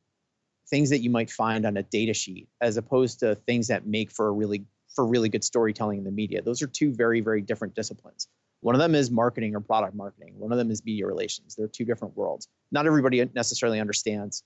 things 0.70 0.92
that 0.92 1.00
you 1.00 1.10
might 1.10 1.32
find 1.32 1.66
on 1.66 1.76
a 1.76 1.84
data 1.84 2.14
sheet, 2.14 2.48
as 2.62 2.78
opposed 2.78 3.20
to 3.22 3.34
things 3.34 3.68
that 3.70 3.88
make 3.88 4.12
for 4.12 4.28
a 4.28 4.32
really 4.32 4.64
for 4.94 5.06
really 5.06 5.30
good 5.30 5.44
storytelling 5.44 5.98
in 5.98 6.04
the 6.04 6.12
media. 6.12 6.42
Those 6.42 6.62
are 6.62 6.68
two 6.68 6.94
very, 6.94 7.22
very 7.22 7.42
different 7.42 7.76
disciplines. 7.76 8.28
One 8.62 8.76
of 8.76 8.80
them 8.80 8.96
is 8.96 9.12
marketing 9.12 9.56
or 9.56 9.60
product 9.60 9.96
marketing. 9.96 10.36
One 10.38 10.52
of 10.52 10.58
them 10.58 10.72
is 10.72 10.86
media 10.86 11.06
relations. 11.06 11.56
They're 11.56 11.68
two 11.68 11.86
different 11.86 12.16
worlds. 12.16 12.48
Not 12.72 12.86
everybody 12.86 13.24
necessarily 13.36 13.80
understands 13.80 14.44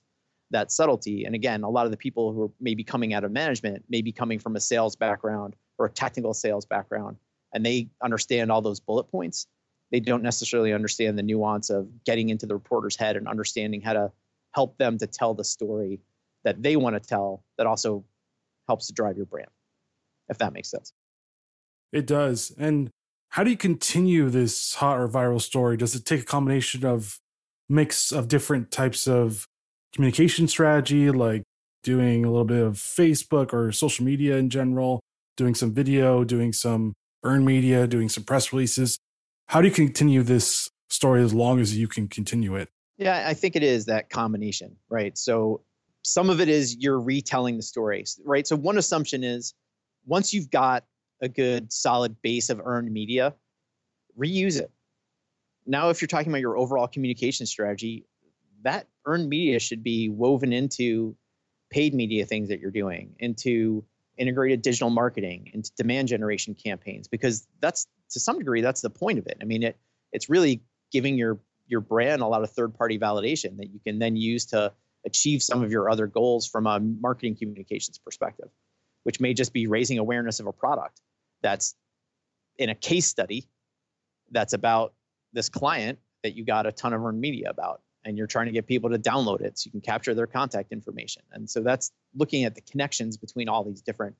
that 0.50 0.72
subtlety. 0.72 1.24
And 1.24 1.34
again, 1.34 1.62
a 1.62 1.70
lot 1.70 1.84
of 1.84 1.92
the 1.92 1.96
people 1.96 2.32
who 2.32 2.44
are 2.44 2.50
maybe 2.60 2.82
coming 2.82 3.14
out 3.14 3.24
of 3.24 3.30
management 3.30 3.84
may 3.88 4.02
be 4.02 4.12
coming 4.12 4.38
from 4.38 4.56
a 4.56 4.60
sales 4.60 4.96
background 4.96 5.54
or 5.78 5.86
a 5.86 5.90
technical 5.90 6.34
sales 6.34 6.66
background, 6.66 7.16
and 7.52 7.64
they 7.64 7.88
understand 8.02 8.50
all 8.50 8.62
those 8.62 8.80
bullet 8.80 9.04
points. 9.04 9.46
They 9.90 10.00
don't 10.00 10.22
necessarily 10.22 10.72
understand 10.72 11.16
the 11.16 11.22
nuance 11.22 11.70
of 11.70 11.88
getting 12.04 12.30
into 12.30 12.46
the 12.46 12.54
reporter's 12.54 12.96
head 12.96 13.16
and 13.16 13.28
understanding 13.28 13.80
how 13.80 13.92
to 13.92 14.12
help 14.54 14.76
them 14.78 14.98
to 14.98 15.06
tell 15.06 15.34
the 15.34 15.44
story 15.44 16.00
that 16.44 16.62
they 16.62 16.76
want 16.76 17.00
to 17.00 17.00
tell 17.00 17.44
that 17.56 17.66
also 17.66 18.04
helps 18.66 18.86
to 18.88 18.92
drive 18.92 19.16
your 19.16 19.26
brand, 19.26 19.48
if 20.28 20.38
that 20.38 20.52
makes 20.52 20.70
sense. 20.70 20.92
It 21.92 22.06
does. 22.06 22.52
And 22.58 22.90
how 23.30 23.44
do 23.44 23.50
you 23.50 23.56
continue 23.56 24.30
this 24.30 24.74
hot 24.74 24.98
or 24.98 25.08
viral 25.08 25.40
story? 25.40 25.76
Does 25.76 25.94
it 25.94 26.04
take 26.04 26.22
a 26.22 26.24
combination 26.24 26.84
of 26.84 27.18
mix 27.68 28.12
of 28.12 28.28
different 28.28 28.70
types 28.70 29.06
of 29.06 29.46
communication 29.94 30.48
strategy, 30.48 31.10
like 31.10 31.42
doing 31.82 32.24
a 32.24 32.30
little 32.30 32.44
bit 32.44 32.62
of 32.62 32.74
Facebook 32.74 33.52
or 33.52 33.72
social 33.72 34.04
media 34.04 34.36
in 34.36 34.50
general, 34.50 35.00
doing 35.36 35.54
some 35.54 35.72
video, 35.72 36.24
doing 36.24 36.52
some 36.52 36.94
earned 37.24 37.44
media, 37.44 37.86
doing 37.86 38.08
some 38.08 38.24
press 38.24 38.52
releases? 38.52 38.98
How 39.46 39.60
do 39.60 39.68
you 39.68 39.74
continue 39.74 40.22
this 40.22 40.68
story 40.90 41.22
as 41.22 41.32
long 41.34 41.60
as 41.60 41.76
you 41.76 41.88
can 41.88 42.08
continue 42.08 42.56
it? 42.56 42.68
Yeah, 42.96 43.24
I 43.26 43.34
think 43.34 43.56
it 43.56 43.62
is 43.62 43.86
that 43.86 44.10
combination, 44.10 44.76
right? 44.88 45.16
So 45.16 45.62
some 46.02 46.30
of 46.30 46.40
it 46.40 46.48
is 46.48 46.76
you're 46.78 47.00
retelling 47.00 47.56
the 47.56 47.62
story, 47.62 48.04
right? 48.24 48.46
So 48.46 48.56
one 48.56 48.78
assumption 48.78 49.22
is 49.22 49.54
once 50.08 50.32
you've 50.32 50.50
got 50.50 50.84
a 51.20 51.28
good 51.28 51.72
solid 51.72 52.20
base 52.22 52.48
of 52.50 52.60
earned 52.64 52.90
media, 52.90 53.34
reuse 54.18 54.58
it. 54.58 54.70
Now, 55.66 55.90
if 55.90 56.00
you're 56.00 56.08
talking 56.08 56.32
about 56.32 56.40
your 56.40 56.56
overall 56.56 56.88
communication 56.88 57.44
strategy, 57.46 58.06
that 58.62 58.88
earned 59.04 59.28
media 59.28 59.58
should 59.60 59.84
be 59.84 60.08
woven 60.08 60.52
into 60.52 61.14
paid 61.70 61.94
media 61.94 62.24
things 62.24 62.48
that 62.48 62.60
you're 62.60 62.70
doing, 62.70 63.14
into 63.18 63.84
integrated 64.16 64.62
digital 64.62 64.90
marketing, 64.90 65.50
into 65.52 65.70
demand 65.76 66.08
generation 66.08 66.54
campaigns, 66.54 67.06
because 67.06 67.46
that's 67.60 67.86
to 68.10 68.18
some 68.18 68.38
degree 68.38 68.62
that's 68.62 68.80
the 68.80 68.90
point 68.90 69.18
of 69.18 69.26
it. 69.26 69.36
I 69.40 69.44
mean, 69.44 69.62
it 69.62 69.78
it's 70.12 70.30
really 70.30 70.62
giving 70.90 71.18
your 71.18 71.38
your 71.66 71.80
brand 71.80 72.22
a 72.22 72.26
lot 72.26 72.42
of 72.42 72.50
third 72.50 72.74
party 72.74 72.98
validation 72.98 73.58
that 73.58 73.70
you 73.70 73.78
can 73.84 73.98
then 73.98 74.16
use 74.16 74.46
to 74.46 74.72
achieve 75.04 75.42
some 75.42 75.62
of 75.62 75.70
your 75.70 75.90
other 75.90 76.06
goals 76.06 76.46
from 76.46 76.66
a 76.66 76.80
marketing 76.80 77.36
communications 77.36 77.98
perspective, 77.98 78.48
which 79.04 79.20
may 79.20 79.34
just 79.34 79.52
be 79.52 79.66
raising 79.66 79.98
awareness 79.98 80.40
of 80.40 80.46
a 80.46 80.52
product 80.52 81.00
that's 81.42 81.74
in 82.58 82.68
a 82.68 82.74
case 82.74 83.06
study 83.06 83.48
that's 84.30 84.52
about 84.52 84.94
this 85.32 85.48
client 85.48 85.98
that 86.22 86.34
you 86.34 86.44
got 86.44 86.66
a 86.66 86.72
ton 86.72 86.92
of 86.92 87.04
earned 87.04 87.20
media 87.20 87.48
about 87.48 87.80
and 88.04 88.16
you're 88.16 88.26
trying 88.26 88.46
to 88.46 88.52
get 88.52 88.66
people 88.66 88.90
to 88.90 88.98
download 88.98 89.40
it 89.40 89.58
so 89.58 89.66
you 89.66 89.70
can 89.70 89.80
capture 89.80 90.14
their 90.14 90.26
contact 90.26 90.72
information. 90.72 91.22
And 91.32 91.48
so 91.48 91.60
that's 91.60 91.92
looking 92.14 92.44
at 92.44 92.54
the 92.54 92.60
connections 92.62 93.16
between 93.16 93.48
all 93.48 93.64
these 93.64 93.82
different 93.82 94.16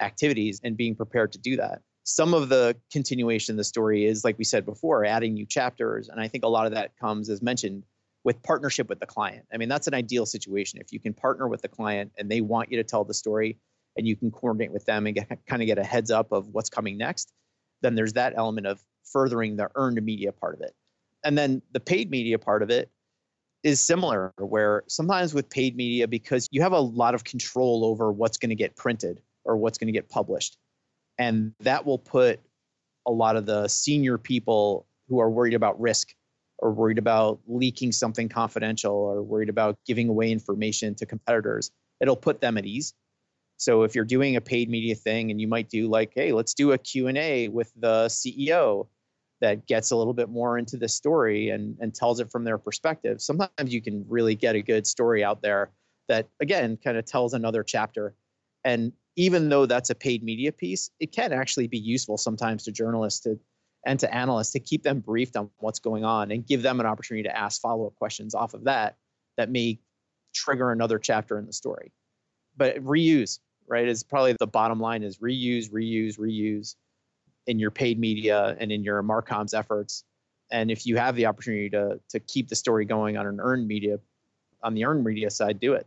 activities 0.00 0.60
and 0.62 0.76
being 0.76 0.94
prepared 0.94 1.32
to 1.32 1.38
do 1.38 1.56
that. 1.56 1.82
Some 2.04 2.34
of 2.34 2.48
the 2.48 2.76
continuation 2.90 3.54
of 3.54 3.56
the 3.58 3.64
story 3.64 4.04
is 4.04 4.24
like 4.24 4.36
we 4.38 4.44
said 4.44 4.64
before 4.64 5.04
adding 5.04 5.34
new 5.34 5.46
chapters 5.46 6.08
and 6.08 6.20
i 6.20 6.26
think 6.26 6.42
a 6.44 6.48
lot 6.48 6.66
of 6.66 6.72
that 6.72 6.96
comes 6.98 7.30
as 7.30 7.40
mentioned 7.40 7.84
with 8.24 8.42
partnership 8.42 8.88
with 8.88 9.00
the 9.00 9.06
client. 9.06 9.46
I 9.52 9.56
mean 9.56 9.68
that's 9.68 9.86
an 9.86 9.94
ideal 9.94 10.26
situation. 10.26 10.80
If 10.80 10.92
you 10.92 11.00
can 11.00 11.14
partner 11.14 11.48
with 11.48 11.62
the 11.62 11.68
client 11.68 12.12
and 12.18 12.30
they 12.30 12.40
want 12.40 12.70
you 12.70 12.78
to 12.78 12.84
tell 12.84 13.04
the 13.04 13.14
story 13.14 13.58
and 13.96 14.06
you 14.06 14.16
can 14.16 14.30
coordinate 14.30 14.72
with 14.72 14.84
them 14.84 15.06
and 15.06 15.14
get, 15.14 15.28
kind 15.46 15.62
of 15.62 15.66
get 15.66 15.78
a 15.78 15.84
heads 15.84 16.10
up 16.10 16.32
of 16.32 16.48
what's 16.48 16.70
coming 16.70 16.96
next, 16.96 17.32
then 17.82 17.94
there's 17.94 18.14
that 18.14 18.34
element 18.36 18.66
of 18.66 18.82
furthering 19.04 19.56
the 19.56 19.68
earned 19.74 20.02
media 20.02 20.32
part 20.32 20.54
of 20.54 20.60
it. 20.60 20.74
And 21.24 21.36
then 21.36 21.62
the 21.72 21.80
paid 21.80 22.10
media 22.10 22.38
part 22.38 22.62
of 22.62 22.70
it 22.70 22.90
is 23.62 23.80
similar, 23.80 24.32
where 24.38 24.82
sometimes 24.88 25.34
with 25.34 25.48
paid 25.48 25.76
media, 25.76 26.08
because 26.08 26.48
you 26.50 26.62
have 26.62 26.72
a 26.72 26.80
lot 26.80 27.14
of 27.14 27.22
control 27.24 27.84
over 27.84 28.10
what's 28.10 28.38
going 28.38 28.50
to 28.50 28.56
get 28.56 28.76
printed 28.76 29.20
or 29.44 29.56
what's 29.56 29.78
going 29.78 29.86
to 29.86 29.92
get 29.92 30.08
published. 30.08 30.56
And 31.18 31.54
that 31.60 31.86
will 31.86 31.98
put 31.98 32.40
a 33.06 33.12
lot 33.12 33.36
of 33.36 33.46
the 33.46 33.68
senior 33.68 34.18
people 34.18 34.86
who 35.08 35.20
are 35.20 35.30
worried 35.30 35.54
about 35.54 35.80
risk 35.80 36.14
or 36.58 36.72
worried 36.72 36.98
about 36.98 37.40
leaking 37.46 37.92
something 37.92 38.28
confidential 38.28 38.94
or 38.94 39.22
worried 39.22 39.48
about 39.48 39.76
giving 39.86 40.08
away 40.08 40.30
information 40.30 40.94
to 40.94 41.06
competitors, 41.06 41.70
it'll 42.00 42.16
put 42.16 42.40
them 42.40 42.56
at 42.56 42.64
ease 42.64 42.94
so 43.62 43.84
if 43.84 43.94
you're 43.94 44.04
doing 44.04 44.34
a 44.34 44.40
paid 44.40 44.68
media 44.68 44.96
thing 44.96 45.30
and 45.30 45.40
you 45.40 45.46
might 45.46 45.70
do 45.70 45.86
like, 45.86 46.10
hey, 46.16 46.32
let's 46.32 46.52
do 46.52 46.72
a 46.72 46.78
Q&A 46.78 47.46
with 47.46 47.72
the 47.76 48.06
CEO 48.06 48.88
that 49.40 49.68
gets 49.68 49.92
a 49.92 49.96
little 49.96 50.14
bit 50.14 50.28
more 50.28 50.58
into 50.58 50.76
the 50.76 50.88
story 50.88 51.50
and, 51.50 51.76
and 51.78 51.94
tells 51.94 52.18
it 52.18 52.28
from 52.28 52.42
their 52.42 52.58
perspective. 52.58 53.22
Sometimes 53.22 53.72
you 53.72 53.80
can 53.80 54.04
really 54.08 54.34
get 54.34 54.56
a 54.56 54.62
good 54.62 54.84
story 54.84 55.22
out 55.22 55.42
there 55.42 55.70
that 56.08 56.26
again 56.40 56.76
kind 56.76 56.96
of 56.96 57.04
tells 57.04 57.34
another 57.34 57.62
chapter. 57.62 58.16
And 58.64 58.92
even 59.14 59.48
though 59.48 59.66
that's 59.66 59.90
a 59.90 59.94
paid 59.94 60.24
media 60.24 60.50
piece, 60.50 60.90
it 60.98 61.12
can 61.12 61.32
actually 61.32 61.68
be 61.68 61.78
useful 61.78 62.18
sometimes 62.18 62.64
to 62.64 62.72
journalists 62.72 63.20
to 63.20 63.38
and 63.86 64.00
to 64.00 64.12
analysts 64.12 64.50
to 64.54 64.58
keep 64.60 64.82
them 64.82 64.98
briefed 64.98 65.36
on 65.36 65.48
what's 65.58 65.78
going 65.78 66.04
on 66.04 66.32
and 66.32 66.44
give 66.44 66.62
them 66.62 66.80
an 66.80 66.86
opportunity 66.86 67.22
to 67.28 67.38
ask 67.38 67.60
follow-up 67.60 67.94
questions 67.94 68.34
off 68.34 68.54
of 68.54 68.64
that 68.64 68.96
that 69.36 69.50
may 69.50 69.78
trigger 70.34 70.72
another 70.72 70.98
chapter 70.98 71.38
in 71.38 71.46
the 71.46 71.52
story. 71.52 71.92
But 72.56 72.76
reuse, 72.84 73.38
right, 73.66 73.86
is 73.86 74.02
probably 74.02 74.34
the 74.38 74.46
bottom 74.46 74.80
line 74.80 75.02
is 75.02 75.18
reuse, 75.18 75.70
reuse, 75.70 76.18
reuse 76.18 76.76
in 77.46 77.58
your 77.58 77.70
paid 77.70 77.98
media 77.98 78.56
and 78.58 78.70
in 78.70 78.84
your 78.84 79.02
Marcoms 79.02 79.54
efforts. 79.54 80.04
And 80.50 80.70
if 80.70 80.86
you 80.86 80.96
have 80.96 81.16
the 81.16 81.26
opportunity 81.26 81.70
to 81.70 82.00
to 82.10 82.20
keep 82.20 82.48
the 82.48 82.56
story 82.56 82.84
going 82.84 83.16
on 83.16 83.26
an 83.26 83.40
earned 83.40 83.66
media, 83.66 83.98
on 84.62 84.74
the 84.74 84.84
earned 84.84 85.04
media 85.04 85.30
side, 85.30 85.60
do 85.60 85.74
it. 85.74 85.86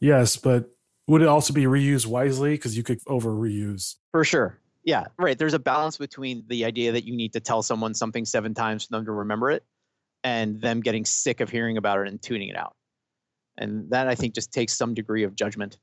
Yes, 0.00 0.36
but 0.36 0.70
would 1.06 1.22
it 1.22 1.28
also 1.28 1.52
be 1.52 1.64
reused 1.64 2.06
wisely? 2.06 2.52
Because 2.52 2.76
you 2.76 2.82
could 2.82 3.00
over 3.06 3.30
reuse. 3.30 3.96
For 4.12 4.24
sure. 4.24 4.58
Yeah, 4.84 5.06
right. 5.18 5.38
There's 5.38 5.54
a 5.54 5.58
balance 5.58 5.96
between 5.96 6.44
the 6.46 6.64
idea 6.64 6.92
that 6.92 7.04
you 7.04 7.16
need 7.16 7.32
to 7.32 7.40
tell 7.40 7.62
someone 7.62 7.94
something 7.94 8.24
seven 8.24 8.54
times 8.54 8.84
for 8.84 8.92
them 8.92 9.06
to 9.06 9.12
remember 9.12 9.50
it 9.50 9.64
and 10.22 10.60
them 10.60 10.80
getting 10.80 11.04
sick 11.04 11.40
of 11.40 11.50
hearing 11.50 11.76
about 11.76 12.00
it 12.00 12.08
and 12.08 12.20
tuning 12.20 12.48
it 12.48 12.56
out. 12.56 12.74
And 13.56 13.90
that 13.90 14.08
I 14.08 14.14
think 14.14 14.34
just 14.34 14.52
takes 14.52 14.74
some 14.74 14.94
degree 14.94 15.22
of 15.22 15.34
judgment. 15.34 15.78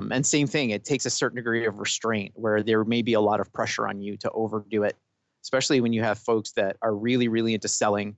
And 0.00 0.24
same 0.24 0.46
thing, 0.46 0.70
it 0.70 0.84
takes 0.84 1.06
a 1.06 1.10
certain 1.10 1.36
degree 1.36 1.66
of 1.66 1.78
restraint 1.78 2.32
where 2.34 2.62
there 2.62 2.84
may 2.84 3.02
be 3.02 3.14
a 3.14 3.20
lot 3.20 3.40
of 3.40 3.52
pressure 3.52 3.88
on 3.88 4.00
you 4.00 4.16
to 4.18 4.30
overdo 4.30 4.84
it, 4.84 4.96
especially 5.42 5.80
when 5.80 5.92
you 5.92 6.02
have 6.02 6.18
folks 6.18 6.52
that 6.52 6.76
are 6.82 6.94
really, 6.94 7.28
really 7.28 7.54
into 7.54 7.68
selling 7.68 8.16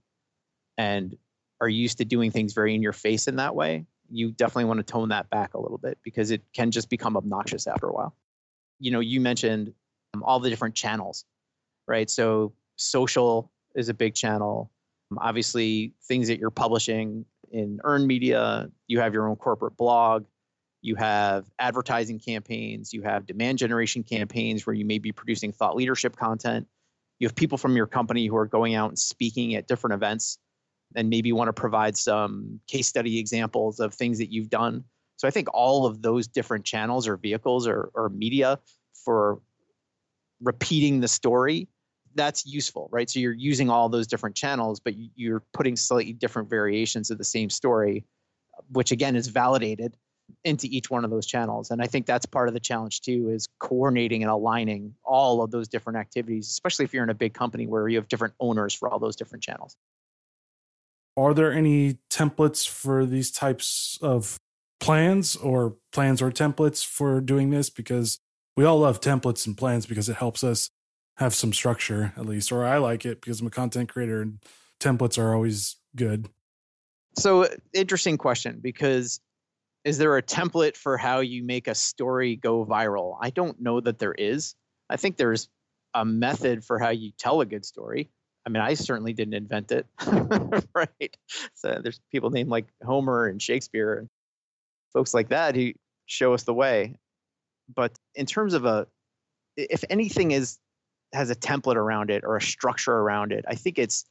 and 0.76 1.16
are 1.60 1.68
used 1.68 1.98
to 1.98 2.04
doing 2.04 2.30
things 2.30 2.52
very 2.52 2.74
in 2.74 2.82
your 2.82 2.92
face 2.92 3.28
in 3.28 3.36
that 3.36 3.54
way. 3.54 3.86
You 4.10 4.32
definitely 4.32 4.64
want 4.64 4.78
to 4.78 4.84
tone 4.84 5.08
that 5.10 5.30
back 5.30 5.54
a 5.54 5.60
little 5.60 5.78
bit 5.78 5.98
because 6.02 6.30
it 6.30 6.42
can 6.52 6.70
just 6.70 6.90
become 6.90 7.16
obnoxious 7.16 7.66
after 7.66 7.86
a 7.86 7.92
while. 7.92 8.14
You 8.78 8.90
know, 8.90 9.00
you 9.00 9.20
mentioned 9.20 9.72
um, 10.14 10.22
all 10.22 10.40
the 10.40 10.50
different 10.50 10.74
channels, 10.74 11.24
right? 11.86 12.10
So 12.10 12.52
social 12.76 13.50
is 13.74 13.88
a 13.88 13.94
big 13.94 14.14
channel. 14.14 14.70
Um, 15.10 15.18
obviously, 15.20 15.94
things 16.04 16.28
that 16.28 16.38
you're 16.38 16.50
publishing 16.50 17.24
in 17.52 17.80
earned 17.84 18.06
media, 18.06 18.68
you 18.86 19.00
have 19.00 19.14
your 19.14 19.28
own 19.28 19.36
corporate 19.36 19.76
blog, 19.76 20.24
you 20.82 20.94
have 20.96 21.46
advertising 21.58 22.18
campaigns, 22.18 22.92
you 22.92 23.02
have 23.02 23.26
demand 23.26 23.58
generation 23.58 24.02
campaigns 24.02 24.66
where 24.66 24.74
you 24.74 24.84
may 24.84 24.98
be 24.98 25.12
producing 25.12 25.52
thought 25.52 25.76
leadership 25.76 26.16
content. 26.16 26.66
You 27.18 27.26
have 27.26 27.34
people 27.34 27.58
from 27.58 27.76
your 27.76 27.86
company 27.86 28.26
who 28.26 28.36
are 28.36 28.46
going 28.46 28.74
out 28.74 28.88
and 28.88 28.98
speaking 28.98 29.54
at 29.54 29.68
different 29.68 29.94
events 29.94 30.38
and 30.96 31.10
maybe 31.10 31.32
want 31.32 31.48
to 31.48 31.52
provide 31.52 31.96
some 31.96 32.60
case 32.66 32.88
study 32.88 33.18
examples 33.18 33.78
of 33.78 33.94
things 33.94 34.18
that 34.18 34.32
you've 34.32 34.48
done. 34.48 34.84
So 35.16 35.28
I 35.28 35.30
think 35.30 35.48
all 35.52 35.84
of 35.84 36.00
those 36.00 36.26
different 36.26 36.64
channels 36.64 37.06
or 37.06 37.16
vehicles 37.16 37.66
or, 37.66 37.90
or 37.94 38.08
media 38.08 38.58
for 39.04 39.40
repeating 40.40 41.00
the 41.00 41.08
story 41.08 41.68
that's 42.14 42.44
useful 42.44 42.88
right 42.90 43.08
so 43.08 43.20
you're 43.20 43.32
using 43.32 43.70
all 43.70 43.88
those 43.88 44.06
different 44.06 44.34
channels 44.34 44.80
but 44.80 44.94
you're 45.14 45.42
putting 45.52 45.76
slightly 45.76 46.12
different 46.12 46.48
variations 46.48 47.10
of 47.10 47.18
the 47.18 47.24
same 47.24 47.48
story 47.48 48.04
which 48.72 48.90
again 48.90 49.14
is 49.14 49.28
validated 49.28 49.96
into 50.44 50.66
each 50.66 50.90
one 50.90 51.04
of 51.04 51.10
those 51.10 51.26
channels. 51.26 51.70
And 51.70 51.82
i 51.82 51.86
think 51.86 52.06
that's 52.06 52.26
part 52.26 52.48
of 52.48 52.54
the 52.54 52.60
challenge 52.60 53.00
too 53.00 53.30
is 53.30 53.48
coordinating 53.58 54.22
and 54.22 54.30
aligning 54.30 54.94
all 55.04 55.42
of 55.42 55.50
those 55.50 55.68
different 55.68 55.98
activities 55.98 56.48
especially 56.48 56.84
if 56.84 56.94
you're 56.94 57.04
in 57.04 57.10
a 57.10 57.14
big 57.14 57.34
company 57.34 57.66
where 57.66 57.88
you 57.88 57.96
have 57.96 58.08
different 58.08 58.34
owners 58.40 58.74
for 58.74 58.88
all 58.88 58.98
those 58.98 59.16
different 59.16 59.42
channels. 59.42 59.76
Are 61.16 61.34
there 61.34 61.52
any 61.52 61.98
templates 62.10 62.68
for 62.68 63.04
these 63.04 63.30
types 63.30 63.98
of 64.00 64.38
plans 64.78 65.36
or 65.36 65.76
plans 65.92 66.22
or 66.22 66.30
templates 66.30 66.84
for 66.84 67.20
doing 67.20 67.50
this? 67.50 67.68
Because 67.68 68.20
we 68.56 68.64
all 68.64 68.80
love 68.80 69.00
templates 69.00 69.46
and 69.46 69.56
plans 69.56 69.86
because 69.86 70.08
it 70.08 70.16
helps 70.16 70.42
us 70.44 70.70
have 71.16 71.34
some 71.34 71.52
structure 71.52 72.12
at 72.16 72.26
least, 72.26 72.50
or 72.50 72.64
I 72.64 72.78
like 72.78 73.04
it 73.04 73.20
because 73.20 73.40
I'm 73.40 73.46
a 73.46 73.50
content 73.50 73.90
creator 73.92 74.22
and 74.22 74.38
templates 74.80 75.18
are 75.18 75.34
always 75.34 75.76
good. 75.94 76.28
So, 77.16 77.46
interesting 77.74 78.16
question 78.16 78.60
because 78.62 79.20
is 79.84 79.98
there 79.98 80.16
a 80.16 80.22
template 80.22 80.76
for 80.76 80.96
how 80.96 81.20
you 81.20 81.42
make 81.42 81.68
a 81.68 81.74
story 81.74 82.36
go 82.36 82.64
viral? 82.64 83.16
I 83.20 83.30
don't 83.30 83.60
know 83.60 83.80
that 83.80 83.98
there 83.98 84.14
is. 84.14 84.54
I 84.88 84.96
think 84.96 85.16
there's 85.16 85.48
a 85.94 86.04
method 86.04 86.64
for 86.64 86.78
how 86.78 86.90
you 86.90 87.12
tell 87.18 87.40
a 87.40 87.46
good 87.46 87.64
story. 87.64 88.10
I 88.46 88.50
mean, 88.50 88.62
I 88.62 88.74
certainly 88.74 89.12
didn't 89.12 89.34
invent 89.34 89.70
it, 89.72 89.86
right? 90.74 91.16
So 91.54 91.80
there's 91.82 92.00
people 92.10 92.30
named 92.30 92.48
like 92.48 92.66
Homer 92.84 93.26
and 93.26 93.40
Shakespeare 93.40 93.98
and 93.98 94.08
folks 94.92 95.14
like 95.14 95.28
that 95.28 95.54
who 95.54 95.72
show 96.06 96.34
us 96.34 96.42
the 96.42 96.54
way 96.54 96.96
but 97.74 97.92
in 98.14 98.26
terms 98.26 98.54
of 98.54 98.64
a 98.64 98.86
if 99.56 99.84
anything 99.90 100.30
is 100.30 100.58
has 101.12 101.30
a 101.30 101.34
template 101.34 101.76
around 101.76 102.10
it 102.10 102.24
or 102.24 102.36
a 102.36 102.42
structure 102.42 102.92
around 102.92 103.32
it 103.32 103.44
i 103.48 103.54
think 103.54 103.78
it's 103.78 104.04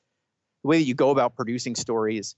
the 0.63 0.69
way 0.69 0.77
that 0.77 0.85
you 0.85 0.93
go 0.93 1.11
about 1.11 1.35
producing 1.35 1.75
stories 1.75 2.35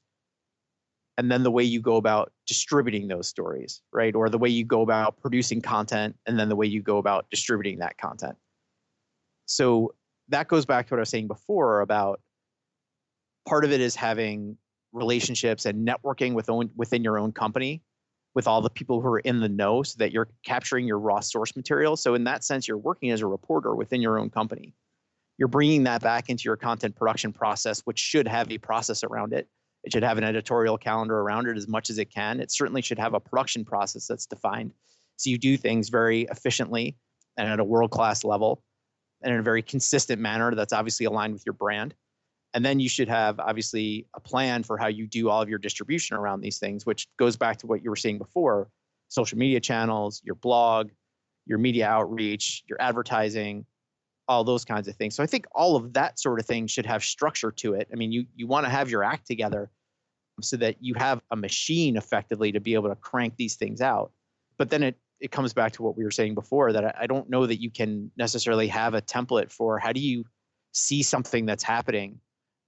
and 1.18 1.32
then 1.32 1.44
the 1.44 1.52
way 1.52 1.64
you 1.64 1.82
go 1.82 1.98
about 1.98 2.32
distributing 2.48 3.08
those 3.08 3.28
stories 3.28 3.82
right 3.92 4.16
or 4.16 4.30
the 4.30 4.38
way 4.38 4.50
you 4.50 4.64
go 4.64 4.82
about 4.82 5.20
producing 5.22 5.62
content 5.62 6.16
and 6.26 6.40
then 6.40 6.50
the 6.50 6.56
way 6.56 6.66
you 6.66 6.82
go 6.82 6.98
about 6.98 7.30
distributing 7.30 7.80
that 7.80 7.98
content 7.98 8.36
so 9.46 9.94
that 10.30 10.48
goes 10.48 10.66
back 10.66 10.88
to 10.88 10.94
what 10.94 11.00
i 11.00 11.02
was 11.02 11.10
saying 11.10 11.28
before 11.28 11.82
about 11.82 12.22
part 13.46 13.66
of 13.66 13.72
it 13.72 13.82
is 13.82 13.96
having 13.96 14.58
relationships 14.94 15.66
and 15.66 15.88
networking 15.88 16.34
with 16.34 16.50
own, 16.50 16.70
within 16.76 17.04
your 17.04 17.18
own 17.18 17.32
company 17.32 17.82
with 18.34 18.48
all 18.48 18.62
the 18.62 18.70
people 18.70 19.02
who 19.02 19.08
are 19.08 19.20
in 19.20 19.40
the 19.40 19.50
know 19.50 19.84
so 19.84 19.96
that 19.98 20.12
you're 20.12 20.30
capturing 20.46 20.88
your 20.88 21.00
raw 21.00 21.20
source 21.20 21.56
material. 21.56 21.98
So, 21.98 22.14
in 22.14 22.24
that 22.26 22.44
sense, 22.44 22.68
you're 22.68 22.78
working 22.78 23.12
as 23.12 23.22
a 23.22 23.28
reporter 23.28 23.76
within 23.76 24.02
your 24.02 24.18
own 24.18 24.30
company. 24.30 24.74
You're 25.38 25.48
bringing 25.48 25.84
that 25.84 26.02
back 26.02 26.30
into 26.30 26.44
your 26.46 26.56
content 26.56 26.96
production 26.96 27.34
process, 27.34 27.82
which 27.82 28.00
should 28.00 28.28
have 28.28 28.50
a 28.52 28.58
process 28.58 29.04
around 29.04 29.34
it. 29.34 29.48
It 29.84 29.92
should 29.94 30.04
have 30.04 30.18
an 30.18 30.24
editorial 30.24 30.78
calendar 30.78 31.20
around 31.20 31.48
it 31.48 31.58
as 31.58 31.68
much 31.68 31.90
as 31.90 31.98
it 31.98 32.14
can. 32.14 32.40
It 32.40 32.52
certainly 32.52 32.82
should 32.82 33.00
have 33.00 33.14
a 33.14 33.20
production 33.20 33.66
process 33.66 34.08
that's 34.08 34.26
defined. 34.26 34.74
So, 35.18 35.30
you 35.30 35.38
do 35.38 35.58
things 35.58 35.90
very 35.90 36.24
efficiently 36.24 36.96
and 37.38 37.48
at 37.48 37.60
a 37.60 37.64
world 37.64 37.92
class 37.92 38.24
level 38.24 38.64
and 39.22 39.34
in 39.34 39.40
a 39.40 39.44
very 39.44 39.62
consistent 39.62 40.22
manner 40.22 40.54
that's 40.56 40.74
obviously 40.74 41.06
aligned 41.06 41.34
with 41.34 41.46
your 41.46 41.54
brand 41.54 41.94
and 42.54 42.66
then 42.66 42.80
you 42.80 42.90
should 42.90 43.08
have 43.08 43.40
obviously 43.40 44.08
a 44.14 44.20
plan 44.20 44.64
for 44.64 44.78
how 44.78 44.88
you 44.88 45.08
do 45.08 45.30
all 45.30 45.42
of 45.42 45.50
your 45.50 45.60
distribution 45.60 46.16
around 46.18 46.42
these 46.42 46.58
things 46.58 46.86
which 46.86 47.08
goes 47.18 47.36
back 47.36 47.58
to 47.58 47.68
what 47.68 47.84
you 47.84 47.90
were 47.90 47.96
saying 47.96 48.18
before 48.18 48.70
social 49.08 49.38
media 49.38 49.60
channels 49.60 50.22
your 50.24 50.36
blog 50.36 50.90
your 51.46 51.58
media 51.58 51.88
outreach 51.88 52.64
your 52.68 52.82
advertising 52.82 53.66
all 54.32 54.44
those 54.44 54.66
kinds 54.66 54.88
of 54.88 54.96
things 54.96 55.16
so 55.16 55.24
i 55.24 55.26
think 55.26 55.46
all 55.54 55.76
of 55.76 55.94
that 55.94 56.20
sort 56.20 56.40
of 56.40 56.46
thing 56.46 56.68
should 56.68 56.86
have 56.86 57.04
structure 57.04 57.52
to 57.52 57.74
it 57.74 57.88
i 57.92 57.96
mean 57.96 58.12
you 58.12 58.26
you 58.36 58.48
want 58.48 58.66
to 58.66 58.70
have 58.70 58.90
your 58.90 59.04
act 59.04 59.28
together 59.28 59.70
so 60.42 60.58
that 60.58 60.76
you 60.80 60.94
have 60.96 61.22
a 61.32 61.36
machine 61.36 61.98
effectively 61.98 62.52
to 62.52 62.60
be 62.60 62.74
able 62.74 62.90
to 62.90 62.96
crank 62.96 63.36
these 63.38 63.56
things 63.56 63.82
out 63.82 64.12
but 64.58 64.70
then 64.70 64.84
it 64.84 64.96
it 65.20 65.30
comes 65.30 65.54
back 65.54 65.72
to 65.72 65.84
what 65.84 65.96
we 65.96 66.04
were 66.04 66.12
saying 66.12 66.34
before 66.34 66.74
that 66.74 66.84
I, 66.84 66.94
I 67.02 67.08
don't 67.08 67.30
know 67.30 67.46
that 67.46 67.62
you 67.62 67.70
can 67.70 68.10
necessarily 68.18 68.68
have 68.68 68.96
a 68.96 69.02
template 69.02 69.52
for 69.52 69.78
how 69.78 69.92
do 69.92 70.00
you 70.00 70.26
see 70.72 71.04
something 71.04 71.46
that's 71.46 71.64
happening 71.64 72.20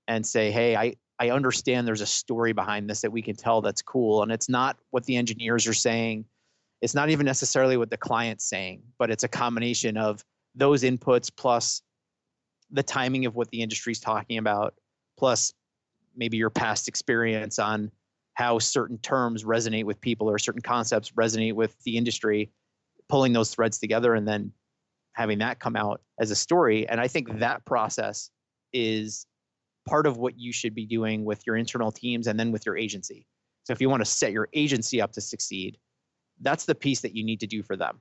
and 0.07 0.25
say, 0.25 0.51
hey, 0.51 0.75
I, 0.75 0.95
I 1.19 1.29
understand 1.29 1.87
there's 1.87 2.01
a 2.01 2.05
story 2.05 2.53
behind 2.53 2.89
this 2.89 3.01
that 3.01 3.11
we 3.11 3.21
can 3.21 3.35
tell 3.35 3.61
that's 3.61 3.81
cool. 3.81 4.23
And 4.23 4.31
it's 4.31 4.49
not 4.49 4.77
what 4.91 5.05
the 5.05 5.15
engineers 5.15 5.67
are 5.67 5.73
saying. 5.73 6.25
It's 6.81 6.95
not 6.95 7.09
even 7.09 7.25
necessarily 7.25 7.77
what 7.77 7.89
the 7.89 7.97
client's 7.97 8.45
saying, 8.45 8.83
but 8.99 9.09
it's 9.09 9.23
a 9.23 9.29
combination 9.29 9.95
of 9.95 10.23
those 10.55 10.83
inputs 10.83 11.31
plus 11.35 11.81
the 12.71 12.83
timing 12.83 13.25
of 13.25 13.35
what 13.35 13.49
the 13.51 13.61
industry's 13.61 13.99
talking 13.99 14.37
about, 14.37 14.73
plus 15.17 15.53
maybe 16.15 16.37
your 16.37 16.49
past 16.49 16.87
experience 16.87 17.59
on 17.59 17.91
how 18.35 18.59
certain 18.59 18.97
terms 18.97 19.43
resonate 19.43 19.83
with 19.83 20.01
people 20.01 20.29
or 20.29 20.39
certain 20.39 20.61
concepts 20.61 21.11
resonate 21.11 21.53
with 21.53 21.75
the 21.83 21.97
industry, 21.97 22.51
pulling 23.09 23.33
those 23.33 23.53
threads 23.53 23.77
together 23.77 24.15
and 24.15 24.27
then 24.27 24.51
having 25.13 25.37
that 25.39 25.59
come 25.59 25.75
out 25.75 26.01
as 26.19 26.31
a 26.31 26.35
story. 26.35 26.87
And 26.89 26.99
I 26.99 27.07
think 27.07 27.39
that 27.39 27.63
process 27.65 28.31
is 28.73 29.27
part 29.87 30.07
of 30.07 30.17
what 30.17 30.39
you 30.39 30.51
should 30.51 30.73
be 30.73 30.85
doing 30.85 31.25
with 31.25 31.45
your 31.45 31.55
internal 31.55 31.91
teams 31.91 32.25
and 32.25 32.39
then 32.39 32.51
with 32.51 32.65
your 32.65 32.77
agency. 32.77 33.27
So 33.65 33.73
if 33.73 33.81
you 33.81 33.89
want 33.89 34.01
to 34.01 34.09
set 34.09 34.31
your 34.31 34.49
agency 34.53 34.99
up 34.99 35.11
to 35.13 35.21
succeed, 35.21 35.77
that's 36.41 36.65
the 36.65 36.73
piece 36.73 37.01
that 37.01 37.15
you 37.15 37.23
need 37.23 37.39
to 37.41 37.47
do 37.47 37.61
for 37.61 37.75
them 37.75 37.99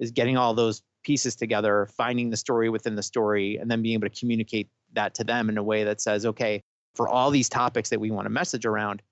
is 0.00 0.10
getting 0.10 0.36
all 0.36 0.54
those 0.54 0.82
pieces 1.04 1.36
together, 1.36 1.88
finding 1.96 2.30
the 2.30 2.36
story 2.36 2.68
within 2.68 2.96
the 2.96 3.02
story, 3.02 3.56
and 3.56 3.70
then 3.70 3.82
being 3.82 3.94
able 3.94 4.08
to 4.08 4.18
communicate 4.18 4.68
that 4.92 5.14
to 5.14 5.24
them 5.24 5.48
in 5.48 5.56
a 5.56 5.62
way 5.62 5.84
that 5.84 6.00
says, 6.00 6.26
okay, 6.26 6.62
for 6.94 7.08
all 7.08 7.30
these 7.30 7.48
topics 7.48 7.88
that 7.90 8.00
we 8.00 8.10
want 8.10 8.26
to 8.26 8.30
message 8.30 8.66
around, 8.66 9.02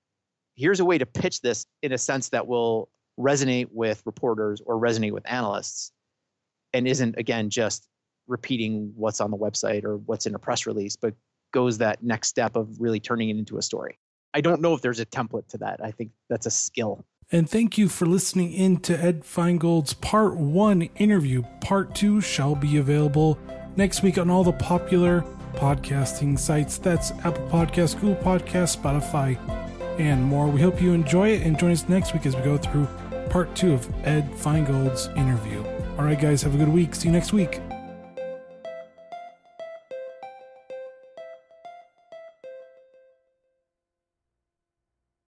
here's 0.56 0.80
a 0.80 0.84
way 0.84 0.98
to 0.98 1.06
pitch 1.06 1.40
this 1.40 1.64
in 1.82 1.92
a 1.92 1.98
sense 1.98 2.30
that 2.30 2.46
will 2.46 2.88
resonate 3.18 3.68
with 3.70 4.02
reporters 4.04 4.60
or 4.66 4.80
resonate 4.80 5.12
with 5.12 5.22
analysts 5.30 5.92
and 6.72 6.88
isn't, 6.88 7.16
again, 7.16 7.48
just 7.48 7.86
repeating 8.26 8.92
what's 8.96 9.20
on 9.20 9.30
the 9.30 9.36
website 9.36 9.84
or 9.84 9.98
what's 9.98 10.26
in 10.26 10.34
a 10.34 10.38
press 10.38 10.66
release, 10.66 10.96
but 10.96 11.14
goes 11.52 11.78
that 11.78 12.02
next 12.02 12.28
step 12.28 12.56
of 12.56 12.80
really 12.80 13.00
turning 13.00 13.30
it 13.30 13.36
into 13.38 13.56
a 13.56 13.62
story. 13.62 13.98
I 14.34 14.40
don't 14.40 14.60
know 14.60 14.74
if 14.74 14.82
there's 14.82 15.00
a 15.00 15.06
template 15.06 15.48
to 15.48 15.58
that. 15.58 15.80
I 15.82 15.90
think 15.90 16.10
that's 16.28 16.46
a 16.46 16.50
skill. 16.50 17.06
And 17.30 17.48
thank 17.48 17.76
you 17.76 17.90
for 17.90 18.06
listening 18.06 18.54
in 18.54 18.78
to 18.80 18.98
Ed 18.98 19.22
Feingold's 19.22 19.92
Part 19.92 20.36
1 20.36 20.82
interview. 20.96 21.42
Part 21.60 21.94
2 21.94 22.22
shall 22.22 22.54
be 22.54 22.78
available 22.78 23.38
next 23.76 24.02
week 24.02 24.16
on 24.16 24.30
all 24.30 24.42
the 24.42 24.52
popular 24.52 25.22
podcasting 25.52 26.38
sites. 26.38 26.78
That's 26.78 27.10
Apple 27.24 27.46
Podcasts, 27.48 28.00
Google 28.00 28.16
Podcasts, 28.16 28.78
Spotify, 28.78 29.36
and 30.00 30.24
more. 30.24 30.46
We 30.46 30.62
hope 30.62 30.80
you 30.80 30.94
enjoy 30.94 31.28
it 31.30 31.42
and 31.42 31.58
join 31.58 31.72
us 31.72 31.86
next 31.86 32.14
week 32.14 32.24
as 32.24 32.34
we 32.34 32.40
go 32.40 32.56
through 32.56 32.88
part 33.28 33.54
two 33.54 33.74
of 33.74 33.86
Ed 34.06 34.34
Feingold's 34.34 35.08
interview. 35.08 35.62
All 35.98 36.04
right, 36.06 36.18
guys, 36.18 36.40
have 36.44 36.54
a 36.54 36.58
good 36.58 36.68
week. 36.68 36.94
See 36.94 37.08
you 37.08 37.12
next 37.12 37.34
week. 37.34 37.60